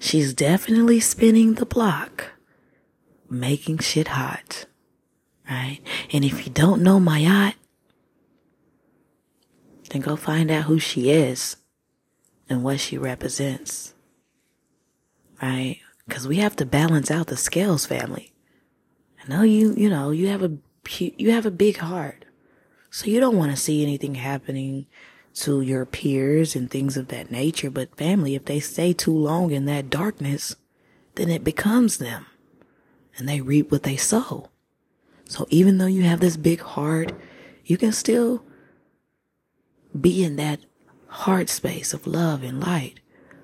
She's 0.00 0.32
definitely 0.32 0.98
spinning 0.98 1.54
the 1.54 1.66
block, 1.66 2.32
making 3.28 3.78
shit 3.78 4.08
hot. 4.08 4.64
Right? 5.48 5.80
And 6.10 6.24
if 6.24 6.46
you 6.46 6.52
don't 6.52 6.82
know 6.82 6.98
Ma'at, 6.98 7.54
then 9.90 10.00
go 10.00 10.16
find 10.16 10.50
out 10.50 10.64
who 10.64 10.78
she 10.78 11.10
is 11.10 11.56
and 12.48 12.64
what 12.64 12.80
she 12.80 12.96
represents. 12.96 13.92
Right? 15.42 15.80
Because 16.08 16.26
we 16.26 16.38
have 16.38 16.56
to 16.56 16.64
balance 16.64 17.10
out 17.10 17.26
the 17.26 17.36
scales, 17.36 17.84
family. 17.84 18.32
I 19.22 19.28
know 19.28 19.42
you, 19.42 19.74
you 19.74 19.90
know, 19.90 20.12
you 20.12 20.28
have 20.28 20.42
a, 20.42 20.56
you 20.88 21.30
have 21.30 21.44
a 21.44 21.50
big 21.50 21.76
heart. 21.76 22.24
So 22.90 23.04
you 23.06 23.20
don't 23.20 23.36
want 23.36 23.50
to 23.50 23.56
see 23.56 23.82
anything 23.82 24.14
happening 24.14 24.86
to 25.34 25.60
your 25.60 25.86
peers 25.86 26.56
and 26.56 26.70
things 26.70 26.96
of 26.96 27.08
that 27.08 27.30
nature. 27.30 27.70
But 27.70 27.96
family, 27.96 28.34
if 28.34 28.44
they 28.44 28.60
stay 28.60 28.92
too 28.92 29.16
long 29.16 29.50
in 29.50 29.64
that 29.66 29.90
darkness, 29.90 30.56
then 31.14 31.30
it 31.30 31.44
becomes 31.44 31.98
them 31.98 32.26
and 33.16 33.28
they 33.28 33.40
reap 33.40 33.70
what 33.70 33.82
they 33.82 33.96
sow. 33.96 34.48
So 35.24 35.46
even 35.50 35.78
though 35.78 35.86
you 35.86 36.02
have 36.02 36.20
this 36.20 36.36
big 36.36 36.60
heart, 36.60 37.12
you 37.64 37.76
can 37.76 37.92
still 37.92 38.42
be 39.98 40.24
in 40.24 40.36
that 40.36 40.60
heart 41.06 41.48
space 41.48 41.92
of 41.92 42.06
love 42.06 42.42
and 42.42 42.60
light. 42.60 43.00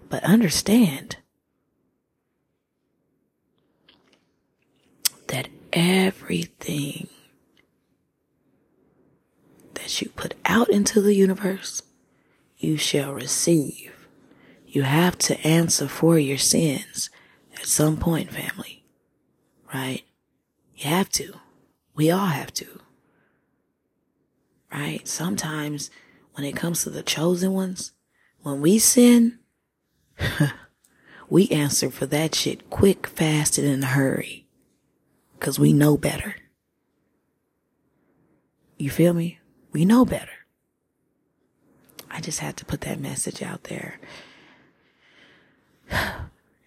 But 0.09 0.25
understand 0.25 1.17
that 5.29 5.49
everything 5.73 7.09
that 9.87 10.03
you 10.03 10.09
put 10.17 10.35
out 10.45 10.69
into 10.69 11.01
the 11.01 11.15
universe, 11.15 11.81
you 12.59 12.77
shall 12.77 13.13
receive. 13.15 14.09
You 14.67 14.83
have 14.83 15.17
to 15.19 15.41
answer 15.47 15.87
for 15.87 16.19
your 16.19 16.39
sins 16.39 17.09
at 17.55 17.67
some 17.67 17.97
point, 17.97 18.33
family. 18.33 18.85
Right? 19.73 20.03
You 20.75 20.91
have 20.91 21.09
to. 21.11 21.35
We 21.95 22.11
all 22.11 22.27
have 22.27 22.53
to. 22.55 22.81
Right? 24.73 25.07
Sometimes 25.07 25.89
when 26.33 26.45
it 26.45 26.57
comes 26.57 26.83
to 26.83 26.91
the 26.91 27.05
chosen 27.05 27.53
ones, 27.53 27.93
when 28.43 28.61
we 28.61 28.81
sin, 28.81 29.39
we 31.29 31.47
answer 31.51 31.91
for 31.91 32.07
that 32.07 32.35
shit 32.35 32.71
quick, 32.71 33.07
fast, 33.07 33.57
and 33.57 33.69
in 33.69 33.85
a 33.85 33.87
hurry. 33.87 34.49
Cause 35.39 35.61
we 35.61 35.73
know 35.73 35.97
better. 35.97 36.35
You 38.79 38.91
feel 38.91 39.13
me? 39.13 39.39
We 39.77 39.85
know 39.85 40.07
better. 40.07 40.47
I 42.11 42.23
just 42.23 42.41
had 42.41 42.57
to 42.57 42.65
put 42.65 42.81
that 42.81 42.99
message 42.99 43.43
out 43.43 43.65
there. 43.65 44.01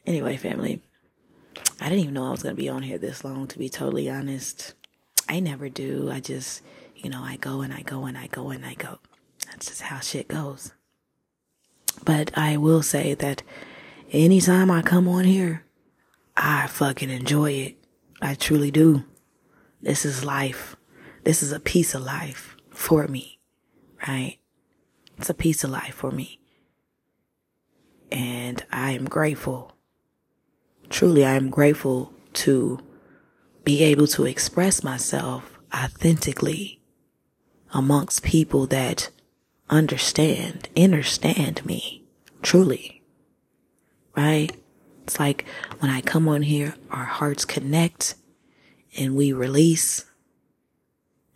anyway, 0.05 0.38
family, 0.38 0.84
I 1.82 1.86
didn't 1.86 2.01
even 2.01 2.14
know 2.14 2.28
I 2.28 2.30
was 2.30 2.43
going 2.43 2.55
to 2.55 2.62
be 2.62 2.70
on 2.70 2.84
here 2.84 2.99
this 2.99 3.24
long, 3.24 3.47
to 3.47 3.57
be 3.57 3.68
totally 3.68 4.12
honest. 4.12 4.76
I 5.28 5.39
never 5.39 5.70
do. 5.70 6.12
I 6.12 6.20
just, 6.20 6.62
you 6.95 7.10
know, 7.10 7.24
I 7.24 7.38
go 7.38 7.62
and 7.62 7.74
I 7.74 7.82
go 7.82 8.05
and 8.05 8.16
I 8.16 8.28
go 8.28 8.51
and 8.51 8.64
I 8.64 8.76
go. 8.76 8.99
That's 9.47 9.66
just 9.66 9.82
how 9.82 10.01
shit 10.01 10.28
goes. 10.28 10.74
But 12.05 12.30
I 12.38 12.57
will 12.57 12.84
say 12.84 13.16
that 13.16 13.41
anytime 14.12 14.70
I 14.70 14.84
come 14.84 15.07
on 15.07 15.24
here, 15.24 15.66
I 16.38 16.68
fucking 16.68 17.10
enjoy 17.10 17.53
it. 17.53 17.78
I 18.22 18.36
truly 18.36 18.70
do. 18.70 19.03
This 19.82 20.05
is 20.05 20.24
life. 20.24 20.76
This 21.24 21.41
is 21.41 21.51
a 21.51 21.60
piece 21.60 21.95
of 21.95 22.03
life 22.03 22.55
for 22.80 23.08
me, 23.08 23.38
right? 24.08 24.38
It's 25.18 25.30
a 25.30 25.34
piece 25.34 25.66
of 25.66 25.70
life 25.70 25.94
for 25.96 26.12
me. 26.12 26.40
And 28.10 28.64
I 28.72 28.92
am 28.92 29.06
grateful. 29.06 29.74
Truly, 30.90 31.26
I 31.26 31.34
am 31.34 31.50
grateful 31.50 32.14
to 32.46 32.80
be 33.66 33.84
able 33.84 34.08
to 34.08 34.26
express 34.26 34.82
myself 34.82 35.60
authentically 35.76 36.82
amongst 37.74 38.24
people 38.24 38.66
that 38.68 39.10
understand, 39.70 40.70
understand 40.76 41.66
me 41.66 42.06
truly. 42.42 43.04
Right? 44.16 44.56
It's 45.04 45.20
like 45.20 45.46
when 45.80 45.92
I 45.92 46.00
come 46.00 46.30
on 46.30 46.44
here, 46.44 46.76
our 46.90 47.04
hearts 47.04 47.44
connect 47.44 48.16
and 48.98 49.16
we 49.18 49.34
release 49.34 50.06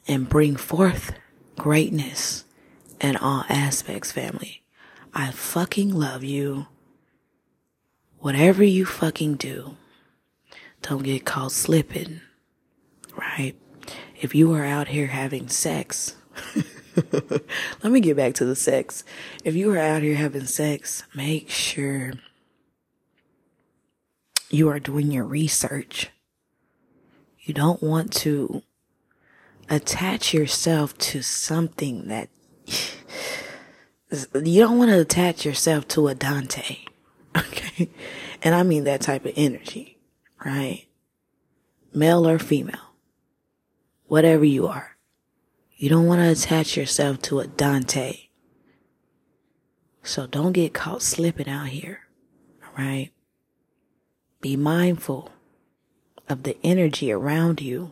and 0.07 0.29
bring 0.29 0.55
forth 0.55 1.11
greatness 1.57 2.45
in 2.99 3.17
all 3.17 3.45
aspects, 3.49 4.11
family. 4.11 4.63
I 5.13 5.31
fucking 5.31 5.93
love 5.93 6.23
you. 6.23 6.67
Whatever 8.19 8.63
you 8.63 8.85
fucking 8.85 9.35
do, 9.35 9.75
don't 10.81 11.03
get 11.03 11.25
caught 11.25 11.51
slipping, 11.51 12.21
right? 13.17 13.55
If 14.19 14.33
you 14.33 14.53
are 14.53 14.63
out 14.65 14.87
here 14.87 15.07
having 15.07 15.49
sex, 15.49 16.15
let 17.83 17.91
me 17.91 17.99
get 17.99 18.15
back 18.15 18.33
to 18.35 18.45
the 18.45 18.55
sex. 18.55 19.03
If 19.43 19.55
you 19.55 19.73
are 19.73 19.77
out 19.77 20.01
here 20.01 20.15
having 20.15 20.45
sex, 20.45 21.03
make 21.13 21.49
sure 21.49 22.13
you 24.49 24.69
are 24.69 24.79
doing 24.79 25.11
your 25.11 25.25
research. 25.25 26.09
You 27.41 27.53
don't 27.53 27.83
want 27.83 28.13
to 28.13 28.63
attach 29.75 30.33
yourself 30.33 30.97
to 30.97 31.21
something 31.21 32.07
that 32.07 32.29
you 34.43 34.61
don't 34.61 34.77
want 34.77 34.91
to 34.91 34.99
attach 34.99 35.45
yourself 35.45 35.87
to 35.89 36.07
a 36.07 36.15
Dante. 36.15 36.77
Okay. 37.35 37.89
And 38.43 38.53
I 38.53 38.61
mean 38.61 38.83
that 38.83 39.01
type 39.01 39.25
of 39.25 39.33
energy, 39.35 39.97
right? 40.45 40.85
Male 41.91 42.27
or 42.27 42.37
female, 42.37 42.93
whatever 44.05 44.45
you 44.45 44.67
are. 44.67 44.97
You 45.75 45.89
don't 45.89 46.05
want 46.05 46.21
to 46.21 46.29
attach 46.29 46.77
yourself 46.77 47.23
to 47.23 47.39
a 47.39 47.47
Dante. 47.47 48.27
So 50.03 50.27
don't 50.27 50.51
get 50.51 50.75
caught 50.75 51.01
slipping 51.01 51.49
out 51.49 51.69
here. 51.69 52.01
All 52.63 52.73
right. 52.77 53.09
Be 54.39 54.55
mindful 54.55 55.31
of 56.29 56.43
the 56.43 56.55
energy 56.63 57.11
around 57.11 57.61
you 57.61 57.91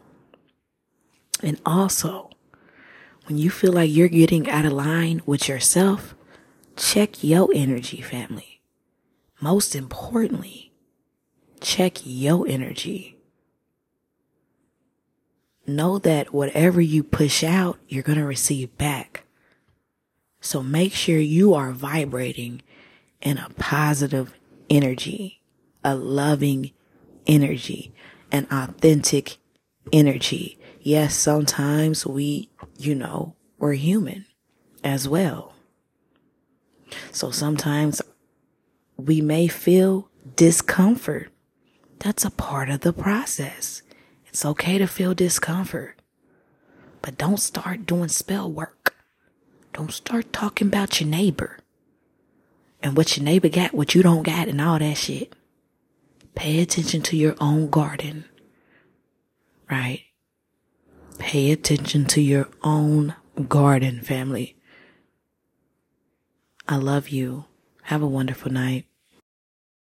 and 1.43 1.59
also, 1.65 2.29
when 3.25 3.37
you 3.37 3.49
feel 3.49 3.73
like 3.73 3.89
you're 3.89 4.07
getting 4.07 4.49
out 4.49 4.65
of 4.65 4.73
line 4.73 5.21
with 5.25 5.47
yourself, 5.47 6.15
check 6.75 7.23
your 7.23 7.49
energy, 7.53 8.01
family. 8.01 8.61
Most 9.39 9.75
importantly, 9.75 10.71
check 11.59 11.99
your 12.03 12.47
energy. 12.47 13.17
Know 15.65 15.99
that 15.99 16.33
whatever 16.33 16.81
you 16.81 17.03
push 17.03 17.43
out, 17.43 17.79
you're 17.87 18.03
going 18.03 18.17
to 18.17 18.25
receive 18.25 18.77
back. 18.77 19.23
So 20.41 20.63
make 20.63 20.93
sure 20.93 21.19
you 21.19 21.53
are 21.53 21.71
vibrating 21.71 22.61
in 23.21 23.37
a 23.37 23.49
positive 23.57 24.33
energy, 24.69 25.41
a 25.83 25.95
loving 25.95 26.71
energy, 27.27 27.93
an 28.31 28.47
authentic 28.51 29.37
energy 29.93 30.57
yes, 30.81 31.15
sometimes 31.15 32.05
we, 32.05 32.49
you 32.77 32.95
know, 32.95 33.35
we're 33.57 33.73
human 33.73 34.25
as 34.83 35.07
well. 35.07 35.53
So 37.11 37.31
sometimes 37.31 38.01
we 38.97 39.21
may 39.21 39.47
feel 39.47 40.09
discomfort. 40.35 41.31
That's 41.99 42.25
a 42.25 42.31
part 42.31 42.69
of 42.69 42.81
the 42.81 42.93
process. 42.93 43.81
It's 44.25 44.45
okay 44.45 44.77
to 44.77 44.87
feel 44.87 45.13
discomfort, 45.13 46.01
but 47.01 47.17
don't 47.17 47.39
start 47.39 47.85
doing 47.85 48.07
spell 48.07 48.51
work. 48.51 48.95
Don't 49.73 49.91
start 49.91 50.33
talking 50.33 50.67
about 50.67 50.99
your 50.99 51.09
neighbor 51.09 51.59
and 52.81 52.97
what 52.97 53.15
your 53.15 53.23
neighbor 53.23 53.49
got, 53.49 53.73
what 53.73 53.93
you 53.93 54.01
don't 54.03 54.23
got, 54.23 54.47
and 54.47 54.59
all 54.59 54.79
that 54.79 54.97
shit. 54.97 55.33
Pay 56.33 56.61
attention 56.61 57.01
to 57.03 57.17
your 57.17 57.35
own 57.39 57.69
garden, 57.69 58.25
right? 59.69 60.03
Pay 61.21 61.51
attention 61.51 62.05
to 62.05 62.19
your 62.19 62.49
own 62.63 63.13
garden, 63.47 64.01
family. 64.01 64.55
I 66.67 66.77
love 66.77 67.09
you. 67.09 67.45
Have 67.83 68.01
a 68.01 68.07
wonderful 68.07 68.51
night. 68.51 68.87